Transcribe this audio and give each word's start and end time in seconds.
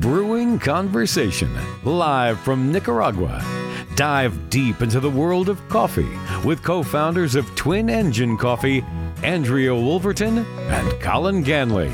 Brewing 0.00 0.60
Conversation, 0.60 1.52
live 1.82 2.38
from 2.38 2.70
Nicaragua. 2.70 3.42
Dive 3.96 4.48
deep 4.48 4.80
into 4.80 5.00
the 5.00 5.10
world 5.10 5.48
of 5.48 5.68
coffee 5.68 6.08
with 6.44 6.62
co 6.62 6.84
founders 6.84 7.34
of 7.34 7.52
Twin 7.56 7.90
Engine 7.90 8.36
Coffee, 8.36 8.84
Andrea 9.24 9.74
Wolverton 9.74 10.38
and 10.38 11.00
Colin 11.00 11.42
Ganley. 11.42 11.90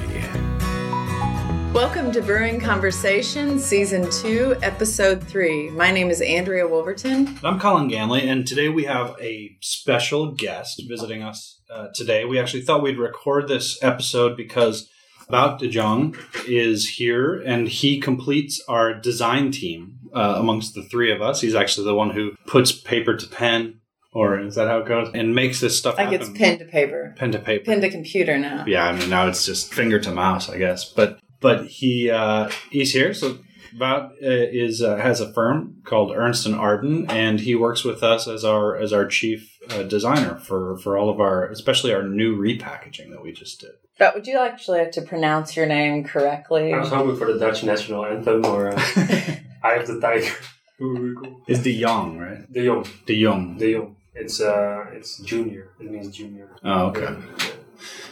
Welcome 1.72 2.12
to 2.12 2.21
Brewing 2.21 2.60
Conversation, 2.60 3.58
Season 3.58 4.10
2, 4.10 4.56
Episode 4.60 5.24
3. 5.24 5.71
My 5.71 5.90
name 5.90 6.10
is 6.10 6.21
Andrea 6.21 6.68
Wolverton. 6.68 7.38
I'm 7.42 7.58
Colin 7.58 7.88
Ganley, 7.88 8.24
and 8.24 8.46
today 8.46 8.68
we 8.68 8.84
have 8.84 9.16
a 9.18 9.56
special 9.62 10.32
guest 10.32 10.82
visiting 10.86 11.22
us 11.22 11.58
uh, 11.71 11.86
today. 11.94 12.26
We 12.26 12.38
actually 12.38 12.64
thought 12.64 12.82
we'd 12.82 12.98
record 12.98 13.48
this 13.48 13.82
episode 13.82 14.36
because 14.36 14.90
Wout 15.31 15.59
de 15.59 15.69
Jong 15.69 16.16
is 16.47 16.88
here, 16.91 17.41
and 17.46 17.69
he 17.69 18.01
completes 18.01 18.62
our 18.69 18.95
design 18.95 19.51
team 19.51 19.98
uh, 20.15 20.34
amongst 20.38 20.74
the 20.74 20.82
three 20.82 21.10
of 21.12 21.20
us. 21.23 21.41
He's 21.41 21.55
actually 21.55 21.87
the 21.87 21.95
one 21.95 22.10
who 22.10 22.32
puts 22.46 22.73
paper 22.73 23.16
to 23.16 23.27
pen, 23.27 23.80
or 24.12 24.38
is 24.38 24.55
that 24.55 24.68
how 24.68 24.79
it 24.79 24.87
goes? 24.87 25.10
And 25.15 25.34
makes 25.34 25.60
this 25.60 25.77
stuff 25.79 25.96
Like 25.98 26.12
it's 26.12 26.29
pen 26.30 26.59
to 26.59 26.65
paper, 26.65 27.15
pen 27.16 27.32
to 27.32 27.38
paper. 27.38 27.65
pen 27.65 27.80
to 27.80 27.91
computer 27.91 28.38
now. 28.38 28.65
yeah, 28.66 28.84
I 28.87 28.92
mean 28.96 29.10
now 29.10 29.27
it's 29.27 29.45
just 29.45 29.73
finger 29.73 29.98
to 30.01 30.12
mouse, 30.12 30.48
I 30.48 30.59
guess. 30.59 30.84
But 30.84 31.18
but 31.41 31.66
he 31.66 32.10
uh, 32.10 32.51
he's 32.70 32.93
here. 32.93 33.12
So 33.15 33.38
Wout 33.78 34.10
uh, 34.12 34.14
is 34.20 34.83
uh, 34.83 34.96
has 34.96 35.20
a 35.20 35.33
firm 35.33 35.77
called 35.84 36.12
Ernest 36.15 36.46
and 36.46 36.55
Arden, 36.55 37.10
and 37.10 37.41
he 37.41 37.55
works 37.55 37.84
with 37.84 38.02
us 38.02 38.28
as 38.28 38.45
our 38.45 38.77
as 38.77 38.92
our 38.92 39.06
chief 39.06 39.59
uh, 39.70 39.82
designer 39.82 40.37
for 40.37 40.77
for 40.78 40.96
all 40.96 41.10
of 41.10 41.20
our, 41.20 41.46
especially 41.48 41.92
our 41.92 42.02
new 42.02 42.37
repackaging 42.37 43.10
that 43.10 43.23
we 43.23 43.32
just 43.32 43.60
did. 43.60 43.70
But 43.98 44.15
would 44.15 44.27
you 44.27 44.38
actually 44.38 44.79
have 44.80 44.91
to 44.92 45.02
pronounce 45.02 45.56
your 45.56 45.66
name 45.66 46.05
correctly? 46.05 46.73
I 46.73 46.79
was 46.79 46.88
hoping 46.91 47.16
for 47.16 47.32
the 47.32 47.38
Dutch 47.38 47.62
national 47.65 48.05
anthem 48.06 48.45
or 48.45 48.68
uh, 48.70 48.77
Eye 49.63 49.74
of 49.74 49.87
the 49.87 50.01
Tiger. 50.01 50.32
Ooh, 50.80 51.15
cool. 51.23 51.41
Is 51.46 51.63
De 51.63 51.80
Jong 51.80 52.18
right? 52.18 52.52
The 52.52 52.66
Jong. 52.66 52.87
The 53.07 53.23
Jong. 53.23 53.57
De 53.59 53.73
Jong. 53.74 53.96
It's 54.15 54.41
uh, 54.41 54.85
it's 54.93 55.18
junior. 55.20 55.70
It 55.80 55.91
means 55.91 56.09
junior. 56.16 56.51
Oh, 56.65 56.87
okay. 56.87 57.02
Yeah. 57.02 57.16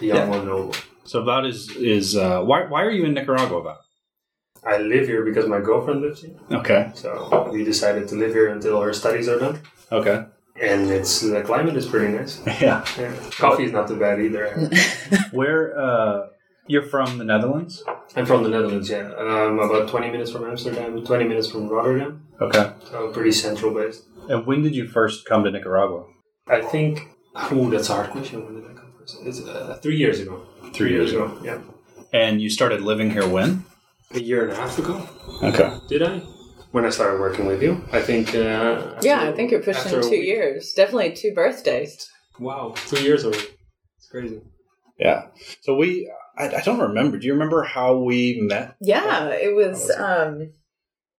The 0.01 0.07
young 0.07 0.17
Yeah. 0.17 0.29
one 0.29 0.47
noble. 0.47 0.75
So 1.05 1.23
Wout 1.23 1.47
is 1.49 1.71
is 1.77 2.17
uh, 2.17 2.43
why 2.43 2.67
why 2.67 2.83
are 2.83 2.91
you 2.91 3.05
in 3.05 3.15
Nicaragua, 3.15 3.61
Wout? 3.63 3.77
I 4.65 4.79
live 4.79 5.09
here 5.09 5.25
because 5.25 5.47
my 5.47 5.61
girlfriend 5.61 6.03
lives 6.03 6.23
here. 6.23 6.35
Okay. 6.51 6.91
So 6.95 7.49
we 7.53 7.65
decided 7.65 8.09
to 8.09 8.15
live 8.15 8.33
here 8.33 8.49
until 8.49 8.79
our 8.79 8.93
studies 8.93 9.29
are 9.29 9.39
done. 9.39 9.61
Okay. 9.91 10.25
And 10.61 10.91
it's 10.91 11.21
the 11.21 11.43
climate 11.43 11.77
is 11.77 11.87
pretty 11.87 12.13
nice. 12.17 12.41
Yeah. 12.61 12.85
Yeah. 12.99 13.15
Coffee 13.33 13.65
is 13.65 13.73
not 13.73 13.89
too 13.89 13.99
bad 13.99 14.21
either. 14.21 14.71
Where 15.33 15.79
uh, 15.79 16.29
you're 16.69 16.85
from 16.85 17.19
the 17.19 17.25
Netherlands? 17.25 17.83
I'm 18.15 18.27
from 18.27 18.45
the 18.45 18.51
Netherlands, 18.51 18.89
yeah. 18.89 19.13
Um, 19.19 19.59
about 19.59 19.89
20 19.89 20.11
minutes 20.11 20.31
from 20.31 20.45
Amsterdam, 20.45 21.05
20 21.05 21.25
minutes 21.25 21.51
from 21.51 21.69
Rotterdam. 21.69 22.27
Okay. 22.41 22.73
So 22.91 23.11
pretty 23.11 23.33
central 23.33 23.75
based. 23.75 24.05
And 24.29 24.47
when 24.47 24.63
did 24.63 24.77
you 24.77 24.87
first 24.87 25.25
come 25.27 25.43
to 25.45 25.51
Nicaragua? 25.51 26.05
I 26.47 26.61
think. 26.61 27.09
Oh, 27.35 27.71
that's 27.71 27.89
a 27.89 27.95
hard 27.95 28.11
question. 28.11 28.45
When 28.45 28.55
did 28.55 28.71
I 28.71 28.75
come 28.75 28.93
first? 28.99 29.17
It's 29.23 29.41
uh, 29.41 29.79
three 29.83 29.97
years 29.97 30.21
ago. 30.21 30.47
Three 30.73 30.91
years 30.93 31.13
ago. 31.13 31.37
Yeah. 31.43 31.59
And 32.13 32.41
you 32.43 32.51
started 32.51 32.83
living 32.83 33.11
here 33.11 33.27
when? 33.27 33.65
A 34.15 34.21
year 34.21 34.43
and 34.45 34.53
a 34.53 34.57
half 34.57 34.79
ago. 34.79 35.09
Okay. 35.43 35.73
Did 35.89 36.03
I? 36.03 36.19
When 36.73 36.85
I 36.85 36.91
started 36.91 37.21
working 37.21 37.47
with 37.47 37.63
you, 37.63 37.85
I 37.93 38.01
think. 38.01 38.35
Uh, 38.35 38.99
yeah, 39.03 39.17
after- 39.17 39.29
I 39.29 39.33
think 39.33 39.51
you're 39.51 39.63
pushing 39.63 40.01
two 40.03 40.11
week- 40.11 40.25
years. 40.25 40.73
Definitely 40.73 41.13
two 41.15 41.33
birthdays. 41.35 42.09
Wow, 42.39 42.75
two 42.87 43.03
years 43.03 43.25
already. 43.25 43.49
It's 43.99 44.09
crazy. 44.11 44.41
Yeah. 44.99 45.27
So 45.63 45.75
we, 45.77 46.11
I, 46.39 46.49
I 46.57 46.61
don't 46.63 46.79
remember. 46.81 47.19
Do 47.19 47.27
you 47.27 47.33
remember 47.35 47.63
how 47.63 47.99
we 47.99 48.39
met? 48.41 48.77
Yeah, 48.81 49.29
it 49.29 49.55
was 49.55 49.89
was 49.89 49.91
um, 49.99 50.53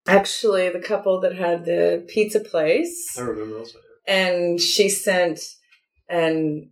actually 0.08 0.70
the 0.70 0.80
couple 0.80 1.20
that 1.22 1.36
had 1.36 1.66
the 1.66 2.06
pizza 2.08 2.40
place. 2.40 3.18
I 3.18 3.22
remember 3.22 3.60
also. 3.60 3.80
and 4.08 4.60
she 4.60 4.90
sent 4.90 5.40
and 6.10 6.70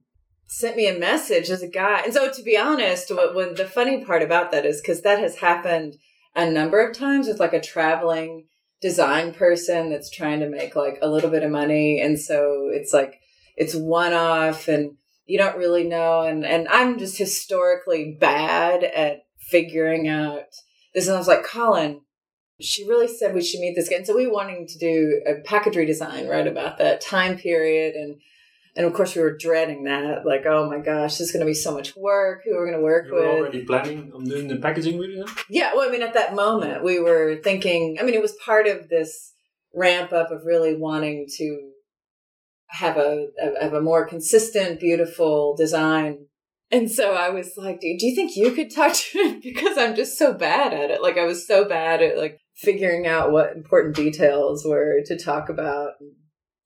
sent 0.47 0.75
me 0.75 0.87
a 0.87 0.99
message 0.99 1.49
as 1.49 1.61
a 1.61 1.67
guy. 1.67 2.01
And 2.03 2.13
so, 2.13 2.31
to 2.31 2.43
be 2.43 2.57
honest, 2.57 3.09
what, 3.13 3.35
when 3.35 3.55
the 3.55 3.65
funny 3.65 4.03
part 4.03 4.21
about 4.21 4.51
that 4.51 4.65
is 4.65 4.81
because 4.81 5.01
that 5.03 5.19
has 5.19 5.37
happened 5.37 5.95
a 6.35 6.49
number 6.49 6.85
of 6.85 6.95
times 6.95 7.27
with 7.27 7.39
like 7.39 7.53
a 7.53 7.61
traveling 7.61 8.47
design 8.81 9.33
person 9.33 9.89
that's 9.89 10.09
trying 10.09 10.39
to 10.39 10.49
make 10.49 10.75
like 10.75 10.97
a 11.01 11.09
little 11.09 11.29
bit 11.29 11.43
of 11.43 11.51
money, 11.51 12.01
and 12.01 12.19
so 12.19 12.69
it's 12.71 12.93
like 12.93 13.19
it's 13.57 13.75
one 13.75 14.13
off 14.13 14.67
and 14.67 14.95
you 15.25 15.37
don't 15.37 15.57
really 15.57 15.83
know 15.83 16.21
and 16.21 16.45
and 16.45 16.67
I'm 16.67 16.97
just 16.97 17.17
historically 17.17 18.17
bad 18.19 18.83
at 18.83 19.19
figuring 19.37 20.07
out 20.07 20.45
this 20.93 21.07
and 21.07 21.15
I 21.15 21.19
was 21.19 21.27
like 21.27 21.43
Colin 21.43 22.01
she 22.61 22.87
really 22.87 23.07
said 23.07 23.33
we 23.33 23.43
should 23.43 23.59
meet 23.59 23.75
this 23.75 23.89
guy. 23.89 23.97
And 23.97 24.07
so 24.07 24.15
we 24.15 24.27
wanting 24.27 24.67
to 24.67 24.77
do 24.77 25.21
a 25.25 25.41
package 25.41 25.73
redesign 25.73 26.29
right 26.29 26.47
about 26.47 26.77
that 26.77 27.01
time 27.01 27.37
period. 27.37 27.95
And 27.95 28.21
and 28.75 28.85
of 28.85 28.93
course 28.93 29.15
we 29.15 29.21
were 29.21 29.35
dreading 29.35 29.83
that. 29.83 30.25
Like, 30.25 30.45
oh 30.45 30.69
my 30.69 30.79
gosh, 30.79 31.17
this 31.17 31.27
is 31.27 31.31
gonna 31.31 31.45
be 31.45 31.53
so 31.53 31.73
much 31.73 31.95
work. 31.95 32.41
Who 32.45 32.53
are 32.53 32.59
we're 32.59 32.71
gonna 32.71 32.83
work 32.83 33.05
with? 33.05 33.13
You 33.13 33.15
were 33.15 33.33
with. 33.33 33.41
already 33.41 33.65
planning 33.65 34.11
on 34.13 34.23
doing 34.23 34.47
the 34.47 34.57
packaging 34.57 34.97
really 34.97 35.15
then? 35.15 35.25
Yeah, 35.49 35.73
well, 35.75 35.87
I 35.87 35.91
mean 35.91 36.03
at 36.03 36.13
that 36.13 36.35
moment 36.35 36.83
we 36.83 36.99
were 36.99 37.39
thinking 37.43 37.97
I 37.99 38.03
mean 38.03 38.13
it 38.13 38.21
was 38.21 38.35
part 38.45 38.67
of 38.67 38.89
this 38.89 39.33
ramp 39.73 40.13
up 40.13 40.31
of 40.31 40.45
really 40.45 40.75
wanting 40.75 41.27
to 41.37 41.71
have 42.67 42.97
a, 42.97 43.27
a 43.41 43.63
have 43.63 43.73
a 43.73 43.81
more 43.81 44.05
consistent, 44.05 44.79
beautiful 44.79 45.55
design. 45.55 46.27
And 46.73 46.89
so 46.89 47.13
I 47.13 47.29
was 47.29 47.57
like, 47.57 47.81
do, 47.81 47.97
do 47.99 48.07
you 48.07 48.15
think 48.15 48.37
you 48.37 48.51
could 48.51 48.73
talk 48.73 48.93
to 48.93 49.19
him? 49.19 49.41
Because 49.43 49.77
I'm 49.77 49.95
just 49.95 50.17
so 50.17 50.33
bad 50.33 50.73
at 50.73 50.89
it. 50.89 51.01
Like 51.01 51.17
I 51.17 51.25
was 51.25 51.45
so 51.45 51.67
bad 51.67 52.01
at 52.01 52.17
like 52.17 52.39
figuring 52.55 53.07
out 53.07 53.31
what 53.31 53.55
important 53.55 53.95
details 53.95 54.63
were 54.65 55.01
to 55.05 55.17
talk 55.17 55.49
about. 55.49 55.93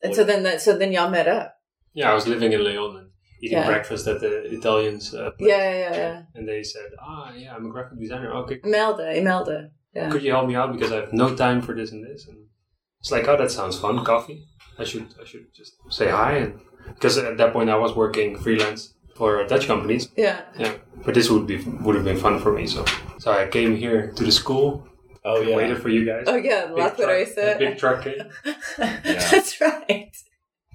And 0.03 0.13
so 0.13 0.23
then 0.23 0.43
that 0.43 0.61
so 0.61 0.77
then 0.77 0.91
y'all 0.91 1.09
met 1.09 1.27
up. 1.27 1.55
Yeah, 1.95 2.11
I 2.11 2.13
was 2.13 2.27
living 2.27 2.51
in 2.53 2.61
Leon 2.63 2.91
and 2.99 3.09
eating 3.41 3.57
Yeah. 3.57 3.67
breakfast 3.73 4.03
at 4.07 4.19
the 4.19 4.33
Italians. 4.57 5.13
Uh, 5.13 5.31
place. 5.37 5.49
Yeah, 5.51 5.71
yeah, 5.83 5.93
yeah. 6.01 6.21
And 6.35 6.47
they 6.47 6.61
said, 6.73 6.89
ah, 7.01 7.33
yeah, 7.41 7.55
I'm 7.55 7.65
a 7.65 7.71
graphic 7.75 7.97
designer. 7.99 8.31
Okay. 8.41 8.59
Imelda, 8.63 9.07
Imelda. 9.21 9.57
Yeah. 9.95 10.09
Could 10.11 10.23
you 10.23 10.31
help 10.31 10.47
me 10.47 10.55
out 10.55 10.69
because 10.73 10.91
I 10.91 10.97
have 11.01 11.13
no 11.13 11.27
time 11.35 11.61
for 11.61 11.73
this 11.79 11.91
and 11.93 12.01
this? 12.07 12.27
And 12.27 12.37
it's 12.99 13.11
like, 13.11 13.27
oh, 13.29 13.37
that 13.37 13.51
sounds 13.51 13.79
fun. 13.79 14.03
Coffee. 14.03 14.39
I 14.77 14.83
should, 14.83 15.07
I 15.21 15.25
should 15.29 15.45
just 15.59 15.73
say 15.89 16.09
hi 16.09 16.31
and 16.43 16.59
because 16.95 17.17
at 17.17 17.37
that 17.37 17.53
point 17.53 17.69
I 17.69 17.77
was 17.77 17.95
working 17.95 18.37
freelance 18.37 18.93
for 19.15 19.29
Dutch 19.47 19.67
companies. 19.67 20.03
Yeah. 20.17 20.41
Yeah, 20.59 20.73
but 21.05 21.13
this 21.13 21.29
would 21.31 21.47
be 21.47 21.57
would 21.83 21.95
have 21.95 22.03
been 22.03 22.17
fun 22.27 22.39
for 22.41 22.51
me. 22.51 22.67
So, 22.67 22.83
so 23.19 23.31
I 23.31 23.47
came 23.47 23.77
here 23.77 24.11
to 24.17 24.23
the 24.25 24.31
school, 24.41 24.85
Oh 25.23 25.39
yeah. 25.41 25.55
waited 25.55 25.81
for 25.81 25.87
you 25.89 26.03
guys. 26.05 26.25
Oh 26.27 26.35
yeah, 26.35 26.65
Big 26.67 26.77
La 26.77 26.87
truck- 26.89 26.97
Teresa. 26.97 27.55
a 27.55 27.57
big 27.57 27.77
truck 27.77 28.03
came. 28.03 28.21
That's 28.77 29.61
right. 29.61 30.11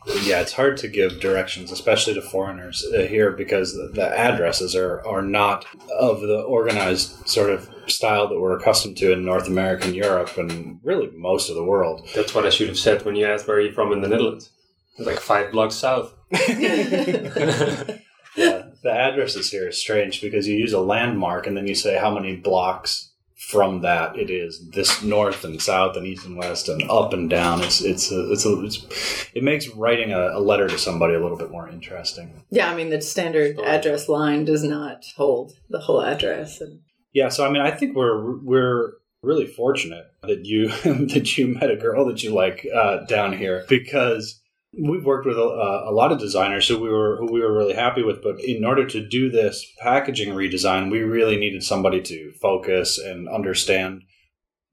Yeah, 0.07 0.41
it's 0.41 0.53
hard 0.53 0.77
to 0.79 0.89
give 0.89 1.21
directions, 1.21 1.71
especially 1.71 2.15
to 2.15 2.23
foreigners 2.23 2.85
uh, 2.95 3.03
here, 3.03 3.33
because 3.33 3.75
the, 3.75 3.91
the 3.93 4.19
addresses 4.19 4.75
are, 4.75 5.07
are 5.07 5.23
not 5.23 5.67
of 5.99 6.23
the 6.23 6.41
organized 6.41 7.29
sort 7.29 7.51
of 7.51 7.69
style 7.87 8.29
that 8.29 8.41
we're 8.41 8.59
accustomed 8.59 8.97
to 8.99 9.13
in 9.13 9.25
North 9.25 9.47
America 9.47 9.85
and 9.85 9.95
Europe 9.95 10.37
and 10.39 10.81
really 10.83 11.11
most 11.11 11.51
of 11.51 11.57
the 11.57 11.65
world. 11.65 12.09
That's 12.15 12.35
what 12.35 12.47
I 12.47 12.51
should 12.51 12.69
have 12.69 12.79
said 12.79 13.05
when 13.05 13.17
you 13.17 13.27
asked 13.27 13.47
where 13.47 13.61
you're 13.61 13.73
from 13.73 13.93
in 13.93 14.01
the 14.01 14.09
Netherlands. 14.09 14.51
It's 14.97 15.07
like 15.07 15.21
five 15.21 15.53
blocks 15.53 15.75
south. 15.75 16.15
Yeah, 18.37 18.63
the 18.83 18.93
addresses 18.93 19.51
here 19.51 19.69
is 19.69 19.81
strange 19.81 20.21
because 20.21 20.47
you 20.47 20.57
use 20.57 20.73
a 20.73 20.81
landmark 20.81 21.47
and 21.47 21.57
then 21.57 21.67
you 21.67 21.75
say 21.75 21.99
how 21.99 22.15
many 22.15 22.37
blocks 22.37 23.10
from 23.41 23.81
that 23.81 24.19
it 24.19 24.29
is 24.29 24.69
this 24.69 25.03
north 25.03 25.45
and 25.45 25.61
south 25.63 25.97
and 25.97 26.07
east 26.07 26.27
and 26.27 26.37
west 26.37 26.69
and 26.69 26.83
up 26.91 27.15
and 27.15 27.31
down. 27.31 27.63
It's 27.63 27.81
it's 27.81 28.13
a, 28.13 28.31
it's, 28.31 28.45
a, 28.45 28.65
it's 28.65 29.27
it 29.35 29.43
makes 29.43 29.67
writing 29.69 30.13
a, 30.13 30.39
a 30.39 30.41
letter 30.41 30.69
to 30.69 30.77
somebody 30.77 31.15
a 31.15 31.21
little 31.21 31.39
bit 31.39 31.51
more 31.51 31.67
interesting. 31.67 32.45
Yeah, 32.51 32.71
I 32.71 32.77
mean 32.77 32.91
the 32.91 33.01
standard 33.01 33.59
address 33.59 34.11
line 34.11 34.45
does 34.45 34.63
not 34.63 35.07
hold 35.17 35.55
the 35.71 35.81
whole 35.81 36.03
address, 36.03 36.61
and 36.61 36.81
Yeah, 37.15 37.31
so 37.31 37.47
I 37.47 37.51
mean, 37.51 37.63
I 37.63 37.71
think 37.71 37.97
we're 37.97 38.37
we're 38.41 38.93
really 39.23 39.47
fortunate 39.47 40.05
that 40.23 40.45
you 40.45 40.69
that 40.85 41.39
you 41.39 41.49
met 41.49 41.71
a 41.71 41.77
girl 41.77 42.05
that 42.07 42.23
you 42.23 42.35
like 42.35 42.67
uh, 42.75 43.07
down 43.07 43.37
here 43.37 43.65
because 43.71 44.39
we've 44.73 45.05
worked 45.05 45.27
with 45.27 45.37
a, 45.37 45.85
a 45.89 45.93
lot 45.93 46.13
of 46.13 46.19
designers 46.19 46.69
who 46.69 46.79
we 46.79 46.89
were 46.89 47.17
who 47.17 47.33
we 47.33 47.41
were 47.41 47.53
really 47.53 47.75
happy 47.75 48.03
with. 48.03 48.23
But 48.23 48.41
in 48.41 48.65
order 48.65 48.87
to 48.87 49.07
do 49.07 49.31
this 49.31 49.67
packaging 49.79 50.35
redesign, 50.35 50.91
we 50.91 51.01
really 51.01 51.37
needed 51.37 51.63
somebody 51.63 52.01
to 52.03 52.33
focus 52.41 52.99
and 52.99 53.29
understand 53.29 54.03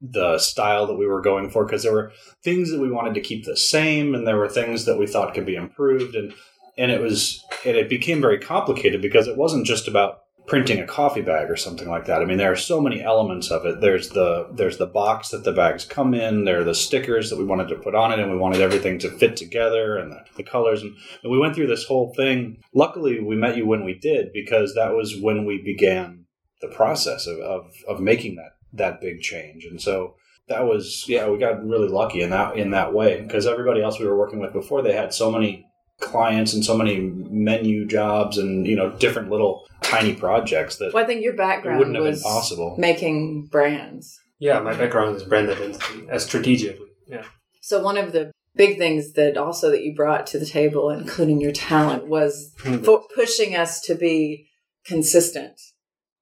the 0.00 0.38
style 0.38 0.86
that 0.86 0.96
we 0.96 1.06
were 1.06 1.20
going 1.20 1.50
for 1.50 1.64
because 1.64 1.82
there 1.82 1.92
were 1.92 2.12
things 2.44 2.70
that 2.70 2.80
we 2.80 2.90
wanted 2.90 3.14
to 3.14 3.20
keep 3.20 3.44
the 3.44 3.56
same 3.56 4.14
and 4.14 4.26
there 4.26 4.36
were 4.36 4.48
things 4.48 4.84
that 4.84 4.96
we 4.96 5.08
thought 5.08 5.34
could 5.34 5.46
be 5.46 5.56
improved 5.56 6.14
and 6.14 6.32
and 6.76 6.92
it 6.92 7.00
was 7.00 7.44
and 7.66 7.76
it 7.76 7.88
became 7.88 8.20
very 8.20 8.38
complicated 8.38 9.02
because 9.02 9.26
it 9.26 9.36
wasn't 9.36 9.66
just 9.66 9.88
about 9.88 10.20
printing 10.48 10.80
a 10.80 10.86
coffee 10.86 11.20
bag 11.20 11.50
or 11.50 11.56
something 11.56 11.88
like 11.88 12.06
that. 12.06 12.22
I 12.22 12.24
mean, 12.24 12.38
there 12.38 12.50
are 12.50 12.56
so 12.56 12.80
many 12.80 13.02
elements 13.02 13.50
of 13.50 13.66
it. 13.66 13.80
There's 13.80 14.08
the 14.08 14.48
there's 14.52 14.78
the 14.78 14.86
box 14.86 15.28
that 15.28 15.44
the 15.44 15.52
bags 15.52 15.84
come 15.84 16.14
in. 16.14 16.44
There 16.44 16.60
are 16.60 16.64
the 16.64 16.74
stickers 16.74 17.28
that 17.28 17.38
we 17.38 17.44
wanted 17.44 17.68
to 17.68 17.76
put 17.76 17.94
on 17.94 18.12
it, 18.12 18.18
and 18.18 18.30
we 18.30 18.38
wanted 18.38 18.62
everything 18.62 18.98
to 19.00 19.10
fit 19.10 19.36
together 19.36 19.98
and 19.98 20.10
the, 20.10 20.24
the 20.36 20.42
colors. 20.42 20.82
And, 20.82 20.96
and 21.22 21.30
we 21.30 21.38
went 21.38 21.54
through 21.54 21.66
this 21.66 21.84
whole 21.84 22.14
thing. 22.14 22.62
Luckily, 22.74 23.20
we 23.20 23.36
met 23.36 23.56
you 23.56 23.66
when 23.66 23.84
we 23.84 23.94
did 23.94 24.32
because 24.32 24.74
that 24.74 24.94
was 24.94 25.20
when 25.20 25.44
we 25.44 25.62
began 25.62 26.24
the 26.60 26.68
process 26.68 27.26
of, 27.26 27.38
of, 27.38 27.70
of 27.86 28.00
making 28.00 28.36
that 28.36 28.52
that 28.72 29.00
big 29.00 29.20
change. 29.20 29.64
And 29.64 29.80
so 29.80 30.16
that 30.48 30.64
was 30.64 31.04
yeah, 31.06 31.28
we 31.28 31.38
got 31.38 31.64
really 31.64 31.88
lucky 31.88 32.22
in 32.22 32.30
that 32.30 32.56
in 32.56 32.70
that 32.70 32.94
way 32.94 33.20
because 33.20 33.46
everybody 33.46 33.82
else 33.82 33.98
we 33.98 34.06
were 34.06 34.18
working 34.18 34.40
with 34.40 34.52
before 34.54 34.82
they 34.82 34.94
had 34.94 35.12
so 35.12 35.30
many 35.30 35.67
clients 36.00 36.54
and 36.54 36.64
so 36.64 36.76
many 36.76 36.98
menu 37.00 37.84
jobs 37.86 38.38
and 38.38 38.66
you 38.66 38.76
know 38.76 38.90
different 38.98 39.30
little 39.30 39.66
tiny 39.82 40.14
projects 40.14 40.76
that 40.76 40.92
Well, 40.94 41.02
I 41.02 41.06
think 41.06 41.22
your 41.22 41.34
background 41.34 41.78
wouldn't 41.78 41.96
have 41.96 42.04
been 42.04 42.12
was 42.12 42.22
possible. 42.22 42.76
making 42.78 43.46
brands. 43.50 44.18
Yeah, 44.38 44.60
my 44.60 44.74
background 44.74 45.16
is 45.16 45.24
brand 45.24 45.50
identity, 45.50 46.06
as 46.08 46.24
strategically. 46.24 46.86
Yeah. 47.08 47.24
So 47.60 47.82
one 47.82 47.96
of 47.96 48.12
the 48.12 48.30
big 48.54 48.78
things 48.78 49.12
that 49.14 49.36
also 49.36 49.70
that 49.70 49.82
you 49.82 49.94
brought 49.94 50.26
to 50.28 50.38
the 50.38 50.46
table, 50.46 50.90
including 50.90 51.40
your 51.40 51.52
talent, 51.52 52.06
was 52.06 52.52
for 52.84 53.02
pushing 53.14 53.56
us 53.56 53.80
to 53.82 53.94
be 53.94 54.48
consistent 54.84 55.60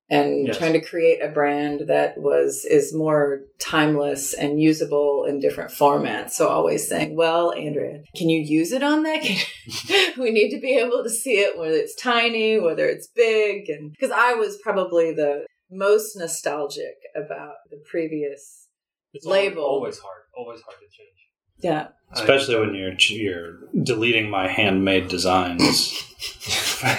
and 0.08 0.46
Yes. 0.46 0.58
trying 0.58 0.72
to 0.74 0.80
create 0.80 1.20
a 1.22 1.28
brand 1.28 1.88
that 1.88 2.16
was 2.18 2.64
is 2.64 2.94
more 2.94 3.42
timeless 3.58 4.32
and 4.34 4.60
usable 4.60 5.24
in 5.24 5.40
different 5.40 5.70
formats. 5.72 6.30
So 6.30 6.48
always 6.48 6.86
saying, 6.88 7.16
"Well, 7.16 7.52
Andrea, 7.52 8.02
can 8.16 8.28
you 8.28 8.40
use 8.40 8.72
it 8.72 8.82
on 8.82 9.02
that? 9.02 9.22
We 10.18 10.30
need 10.30 10.50
to 10.50 10.60
be 10.60 10.76
able 10.78 11.02
to 11.02 11.10
see 11.10 11.38
it 11.40 11.58
whether 11.58 11.74
it's 11.74 11.94
tiny, 11.94 12.58
whether 12.58 12.86
it's 12.86 13.08
big." 13.08 13.68
And 13.68 13.90
because 13.92 14.12
I 14.12 14.34
was 14.34 14.58
probably 14.62 15.12
the 15.12 15.46
most 15.70 16.16
nostalgic 16.16 16.96
about 17.16 17.54
the 17.70 17.78
previous, 17.90 18.68
It's 19.12 19.26
Label. 19.26 19.64
Always 19.64 19.98
hard. 19.98 20.22
Always 20.36 20.60
hard 20.62 20.76
to 20.78 20.86
change. 20.86 21.25
Yeah. 21.60 21.88
Especially 22.12 22.58
when 22.58 22.74
you're 22.74 22.94
you're 23.08 23.58
deleting 23.82 24.30
my 24.30 24.48
handmade 24.48 25.08
designs 25.08 25.92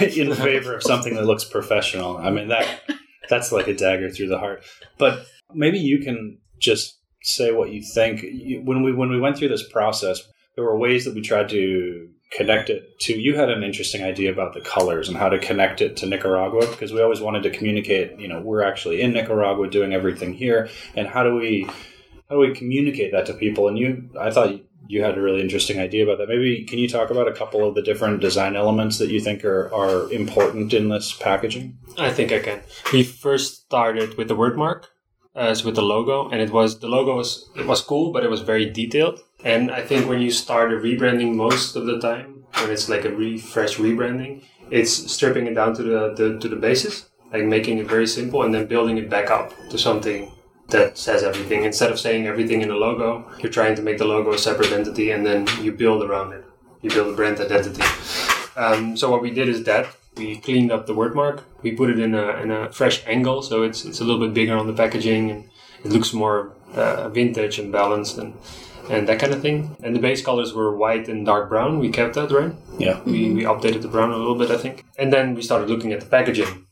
in 0.00 0.34
favor 0.34 0.74
of 0.74 0.82
something 0.82 1.14
that 1.14 1.24
looks 1.24 1.44
professional. 1.44 2.18
I 2.18 2.30
mean 2.30 2.48
that 2.48 2.82
that's 3.28 3.52
like 3.52 3.68
a 3.68 3.74
dagger 3.74 4.10
through 4.10 4.28
the 4.28 4.38
heart. 4.38 4.64
But 4.98 5.26
maybe 5.54 5.78
you 5.78 5.98
can 6.00 6.38
just 6.58 6.98
say 7.22 7.52
what 7.52 7.70
you 7.70 7.82
think. 7.82 8.22
When 8.64 8.82
we 8.82 8.92
when 8.92 9.10
we 9.10 9.20
went 9.20 9.38
through 9.38 9.48
this 9.48 9.68
process, 9.68 10.22
there 10.56 10.64
were 10.64 10.78
ways 10.78 11.04
that 11.04 11.14
we 11.14 11.22
tried 11.22 11.48
to 11.50 12.08
connect 12.30 12.68
it 12.70 12.98
to. 13.00 13.18
You 13.18 13.36
had 13.36 13.50
an 13.50 13.62
interesting 13.62 14.02
idea 14.02 14.32
about 14.32 14.54
the 14.54 14.60
colors 14.60 15.08
and 15.08 15.16
how 15.16 15.28
to 15.28 15.38
connect 15.38 15.80
it 15.80 15.96
to 15.98 16.06
Nicaragua 16.06 16.66
because 16.66 16.92
we 16.92 17.02
always 17.02 17.20
wanted 17.20 17.42
to 17.44 17.50
communicate. 17.50 18.18
You 18.18 18.28
know, 18.28 18.40
we're 18.40 18.62
actually 18.62 19.00
in 19.00 19.12
Nicaragua 19.12 19.68
doing 19.70 19.92
everything 19.92 20.34
here, 20.34 20.68
and 20.94 21.08
how 21.08 21.22
do 21.22 21.34
we 21.34 21.68
how 22.28 22.36
do 22.36 22.40
we 22.40 22.54
communicate 22.54 23.12
that 23.12 23.26
to 23.26 23.34
people? 23.34 23.68
And 23.68 23.78
you, 23.78 24.10
I 24.20 24.30
thought 24.30 24.60
you 24.86 25.02
had 25.02 25.16
a 25.16 25.20
really 25.20 25.40
interesting 25.40 25.78
idea 25.78 26.04
about 26.04 26.18
that. 26.18 26.28
Maybe 26.28 26.64
can 26.64 26.78
you 26.78 26.88
talk 26.88 27.10
about 27.10 27.26
a 27.26 27.32
couple 27.32 27.66
of 27.66 27.74
the 27.74 27.82
different 27.82 28.20
design 28.20 28.54
elements 28.54 28.98
that 28.98 29.08
you 29.08 29.20
think 29.20 29.44
are, 29.44 29.72
are 29.74 30.10
important 30.12 30.74
in 30.74 30.88
this 30.88 31.12
packaging? 31.12 31.78
I 31.96 32.10
think 32.10 32.32
I 32.32 32.40
can. 32.40 32.60
We 32.92 33.02
first 33.02 33.64
started 33.64 34.16
with 34.16 34.28
the 34.28 34.36
word 34.36 34.58
mark, 34.58 34.90
uh, 35.34 35.40
as 35.40 35.64
with 35.64 35.74
the 35.74 35.82
logo, 35.82 36.28
and 36.28 36.40
it 36.40 36.50
was 36.50 36.80
the 36.80 36.88
logo 36.88 37.16
was 37.16 37.48
it 37.56 37.66
was 37.66 37.80
cool, 37.80 38.12
but 38.12 38.24
it 38.24 38.30
was 38.30 38.42
very 38.42 38.66
detailed. 38.66 39.20
And 39.44 39.70
I 39.70 39.82
think 39.82 40.08
when 40.08 40.20
you 40.20 40.30
start 40.30 40.72
a 40.72 40.76
rebranding, 40.76 41.34
most 41.34 41.76
of 41.76 41.86
the 41.86 41.98
time, 41.98 42.44
when 42.60 42.70
it's 42.70 42.88
like 42.88 43.04
a 43.04 43.10
really 43.10 43.38
fresh 43.38 43.76
rebranding, 43.76 44.42
it's 44.70 44.92
stripping 45.12 45.46
it 45.46 45.54
down 45.54 45.74
to 45.74 45.82
the, 45.82 46.14
the 46.14 46.38
to 46.40 46.48
the 46.48 46.56
basis, 46.56 47.08
like 47.32 47.44
making 47.44 47.78
it 47.78 47.86
very 47.86 48.06
simple, 48.06 48.42
and 48.42 48.52
then 48.52 48.66
building 48.66 48.98
it 48.98 49.08
back 49.08 49.30
up 49.30 49.52
to 49.70 49.78
something 49.78 50.30
that 50.68 50.98
says 50.98 51.22
everything. 51.22 51.64
Instead 51.64 51.90
of 51.90 51.98
saying 51.98 52.26
everything 52.26 52.62
in 52.62 52.68
the 52.68 52.74
logo, 52.74 53.30
you're 53.40 53.52
trying 53.52 53.74
to 53.76 53.82
make 53.82 53.98
the 53.98 54.04
logo 54.04 54.32
a 54.32 54.38
separate 54.38 54.72
entity, 54.72 55.10
and 55.10 55.24
then 55.24 55.46
you 55.62 55.72
build 55.72 56.02
around 56.02 56.32
it. 56.32 56.44
You 56.82 56.90
build 56.90 57.12
a 57.12 57.16
brand 57.16 57.40
identity. 57.40 57.82
Um, 58.56 58.96
so 58.96 59.10
what 59.10 59.22
we 59.22 59.30
did 59.30 59.48
is 59.48 59.64
that 59.64 59.86
we 60.16 60.36
cleaned 60.36 60.72
up 60.72 60.86
the 60.86 60.94
word 60.94 61.14
mark. 61.14 61.44
We 61.62 61.72
put 61.72 61.90
it 61.90 61.98
in 61.98 62.14
a 62.14 62.36
in 62.42 62.50
a 62.50 62.70
fresh 62.72 63.02
angle, 63.06 63.42
so 63.42 63.62
it's 63.62 63.84
it's 63.84 64.00
a 64.00 64.04
little 64.04 64.20
bit 64.20 64.34
bigger 64.34 64.56
on 64.56 64.66
the 64.66 64.72
packaging 64.72 65.30
and 65.30 65.44
it 65.84 65.90
looks 65.92 66.12
more 66.12 66.52
uh, 66.74 67.08
vintage 67.08 67.58
and 67.58 67.72
balanced 67.72 68.18
and 68.18 68.34
and 68.90 69.08
that 69.08 69.18
kind 69.18 69.32
of 69.32 69.40
thing. 69.40 69.76
And 69.82 69.94
the 69.94 70.00
base 70.00 70.22
colors 70.22 70.52
were 70.52 70.76
white 70.76 71.08
and 71.08 71.24
dark 71.24 71.48
brown. 71.48 71.78
We 71.78 71.90
kept 71.90 72.14
that 72.14 72.30
right. 72.30 72.52
Yeah. 72.78 73.00
We 73.04 73.32
we 73.32 73.42
updated 73.42 73.82
the 73.82 73.88
brown 73.88 74.10
a 74.10 74.16
little 74.16 74.34
bit, 74.34 74.50
I 74.50 74.56
think. 74.56 74.84
And 74.98 75.12
then 75.12 75.34
we 75.34 75.42
started 75.42 75.68
looking 75.68 75.92
at 75.92 76.00
the 76.00 76.06
packaging. 76.06 76.66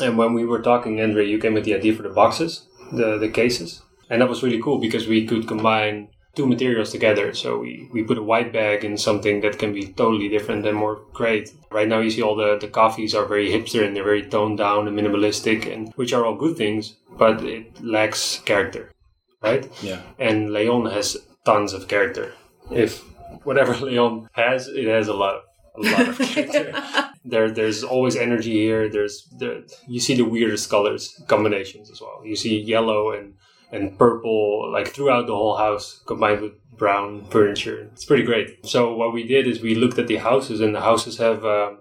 And 0.00 0.16
when 0.16 0.32
we 0.32 0.44
were 0.44 0.62
talking, 0.62 1.00
Andre, 1.00 1.26
you 1.26 1.38
came 1.38 1.54
with 1.54 1.64
the 1.64 1.74
idea 1.74 1.94
for 1.94 2.02
the 2.02 2.08
boxes, 2.08 2.66
the 2.92 3.18
the 3.18 3.28
cases, 3.28 3.82
and 4.08 4.20
that 4.20 4.28
was 4.28 4.42
really 4.42 4.62
cool 4.62 4.78
because 4.78 5.06
we 5.06 5.26
could 5.26 5.46
combine 5.46 6.08
two 6.34 6.46
materials 6.46 6.90
together. 6.90 7.34
So 7.34 7.58
we, 7.58 7.88
we 7.92 8.02
put 8.02 8.18
a 8.18 8.22
white 8.22 8.52
bag 8.52 8.84
in 8.84 8.96
something 8.96 9.40
that 9.40 9.58
can 9.58 9.72
be 9.72 9.86
totally 9.86 10.28
different 10.28 10.66
and 10.66 10.76
more 10.76 11.00
great. 11.12 11.52
Right 11.70 11.88
now 11.88 12.00
you 12.00 12.10
see 12.10 12.22
all 12.22 12.36
the, 12.36 12.56
the 12.58 12.68
coffees 12.68 13.14
are 13.14 13.26
very 13.26 13.50
hipster 13.50 13.84
and 13.84 13.96
they're 13.96 14.04
very 14.04 14.22
toned 14.22 14.58
down 14.58 14.86
and 14.86 14.96
minimalistic 14.96 15.72
and 15.72 15.92
which 15.94 16.12
are 16.12 16.24
all 16.24 16.36
good 16.36 16.56
things, 16.56 16.96
but 17.18 17.42
it 17.44 17.82
lacks 17.82 18.40
character. 18.44 18.92
Right? 19.42 19.68
Yeah. 19.82 20.02
And 20.18 20.52
Leon 20.52 20.86
has 20.86 21.16
tons 21.44 21.72
of 21.72 21.88
character. 21.88 22.34
If 22.70 23.02
whatever 23.44 23.74
Leon 23.86 24.28
has, 24.32 24.68
it 24.68 24.86
has 24.86 25.08
a 25.08 25.14
lot 25.14 25.34
of 25.34 25.42
a 25.76 25.90
lot 25.90 26.08
of 26.08 26.18
character. 26.18 26.72
there 27.24 27.50
there's 27.50 27.82
always 27.84 28.16
energy 28.16 28.52
here. 28.52 28.88
There's 28.88 29.28
there 29.38 29.62
you 29.86 30.00
see 30.00 30.14
the 30.14 30.24
weirdest 30.24 30.70
colors 30.70 31.22
combinations 31.28 31.90
as 31.90 32.00
well. 32.00 32.22
You 32.24 32.36
see 32.36 32.60
yellow 32.60 33.12
and 33.12 33.34
and 33.72 33.98
purple 33.98 34.72
like 34.72 34.88
throughout 34.88 35.26
the 35.26 35.34
whole 35.34 35.56
house 35.56 36.02
combined 36.06 36.40
with 36.40 36.52
brown 36.76 37.26
furniture. 37.26 37.90
It's 37.92 38.04
pretty 38.04 38.24
great. 38.24 38.66
So 38.66 38.94
what 38.94 39.12
we 39.12 39.24
did 39.26 39.46
is 39.46 39.60
we 39.60 39.74
looked 39.74 39.98
at 39.98 40.06
the 40.06 40.16
houses 40.16 40.60
and 40.60 40.74
the 40.74 40.80
houses 40.80 41.18
have 41.18 41.44
um, 41.44 41.80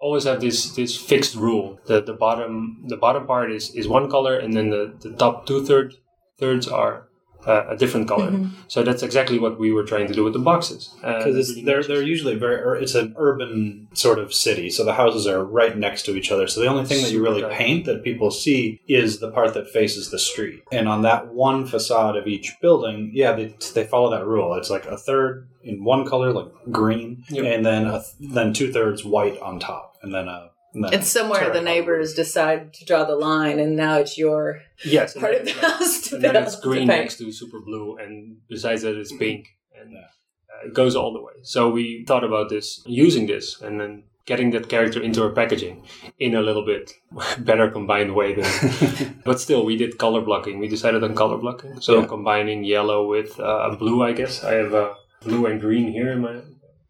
always 0.00 0.24
have 0.24 0.40
this 0.40 0.74
this 0.74 0.96
fixed 0.96 1.34
rule. 1.34 1.78
The 1.86 2.00
the 2.00 2.14
bottom 2.14 2.84
the 2.86 2.96
bottom 2.96 3.26
part 3.26 3.52
is 3.52 3.74
is 3.74 3.86
one 3.86 4.10
color 4.10 4.38
and 4.38 4.54
then 4.54 4.70
the, 4.70 4.94
the 5.00 5.12
top 5.16 5.46
two 5.46 5.64
third 5.64 5.94
thirds 6.38 6.66
are 6.66 7.07
uh, 7.46 7.64
a 7.68 7.76
different 7.76 8.08
color. 8.08 8.32
So 8.66 8.82
that's 8.82 9.02
exactly 9.02 9.38
what 9.38 9.58
we 9.58 9.72
were 9.72 9.84
trying 9.84 10.06
to 10.08 10.14
do 10.14 10.24
with 10.24 10.32
the 10.32 10.38
boxes. 10.38 10.90
Uh, 11.02 11.18
Because 11.18 11.36
it's 11.36 11.50
really 11.50 11.62
they're 11.64 11.82
they're 11.82 12.02
usually 12.02 12.34
very 12.34 12.82
it's 12.82 12.94
an 12.94 13.14
urban 13.16 13.88
sort 13.94 14.18
of 14.18 14.34
city, 14.34 14.70
so 14.70 14.84
the 14.84 14.94
houses 14.94 15.26
are 15.26 15.44
right 15.44 15.76
next 15.76 16.02
to 16.06 16.16
each 16.16 16.30
other. 16.32 16.46
So 16.48 16.60
the 16.60 16.66
only 16.66 16.84
thing 16.84 17.02
that 17.02 17.12
you 17.12 17.22
really 17.22 17.40
Super 17.42 17.54
paint 17.54 17.84
that 17.86 18.02
people 18.02 18.30
see 18.30 18.80
is 18.88 19.20
the 19.20 19.30
part 19.30 19.54
that 19.54 19.68
faces 19.70 20.10
the 20.10 20.18
street. 20.18 20.62
And 20.72 20.88
on 20.88 21.02
that 21.02 21.32
one 21.32 21.66
facade 21.66 22.16
of 22.16 22.26
each 22.26 22.56
building, 22.60 23.10
yeah, 23.14 23.32
they 23.32 23.54
they 23.74 23.84
follow 23.84 24.10
that 24.10 24.26
rule. 24.26 24.54
It's 24.54 24.70
like 24.70 24.86
a 24.86 24.96
third 24.96 25.48
in 25.62 25.84
one 25.84 26.06
color, 26.06 26.32
like 26.32 26.50
green, 26.70 27.24
Yep. 27.30 27.44
and 27.44 27.66
then 27.66 27.86
a, 27.86 28.00
th- 28.02 28.32
then 28.34 28.52
two 28.52 28.72
thirds 28.72 29.04
white 29.04 29.38
on 29.40 29.58
top, 29.60 29.94
and 30.02 30.12
then 30.14 30.28
a. 30.28 30.50
And 30.74 30.84
And 30.94 31.04
somewhere 31.04 31.52
the 31.52 31.62
neighbors 31.62 32.14
decide 32.14 32.72
to 32.74 32.84
draw 32.84 33.04
the 33.04 33.16
line, 33.16 33.58
and 33.58 33.74
now 33.76 33.98
it's 33.98 34.18
your 34.18 34.60
yes, 34.84 35.14
part 35.16 35.34
of 35.34 35.44
the 35.44 35.50
it's 35.50 35.60
house 35.60 36.00
to 36.08 36.16
and 36.16 36.24
then 36.24 36.36
it's 36.36 36.60
green 36.60 36.88
paint. 36.88 37.00
next 37.00 37.16
to 37.18 37.32
super 37.32 37.60
blue, 37.60 37.96
and 37.96 38.36
besides 38.48 38.82
that, 38.82 38.96
it's 38.96 39.12
pink, 39.16 39.46
and 39.80 39.96
uh, 39.96 40.66
it 40.66 40.74
goes 40.74 40.94
all 40.94 41.12
the 41.12 41.22
way. 41.22 41.32
So 41.42 41.70
we 41.70 42.04
thought 42.06 42.24
about 42.24 42.48
this, 42.50 42.82
using 42.86 43.26
this, 43.26 43.60
and 43.62 43.80
then 43.80 44.02
getting 44.26 44.50
that 44.50 44.68
character 44.68 45.00
into 45.02 45.22
our 45.22 45.30
packaging 45.32 45.82
in 46.18 46.34
a 46.34 46.42
little 46.42 46.64
bit 46.66 46.92
better 47.38 47.70
combined 47.70 48.14
way. 48.14 48.34
Than, 48.34 49.20
but 49.24 49.40
still, 49.40 49.64
we 49.64 49.76
did 49.76 49.96
color 49.96 50.20
blocking. 50.20 50.58
We 50.58 50.68
decided 50.68 51.02
on 51.02 51.14
color 51.14 51.38
blocking, 51.38 51.80
so 51.80 52.00
Yeah. 52.00 52.06
combining 52.06 52.62
yellow 52.62 53.08
with 53.08 53.40
uh, 53.40 53.74
blue. 53.78 54.02
I 54.02 54.12
guess 54.12 54.44
I 54.44 54.54
have 54.60 54.74
uh, 54.74 54.92
blue 55.24 55.46
and 55.46 55.58
green 55.60 55.90
here 55.92 56.12
in 56.12 56.20
my. 56.20 56.40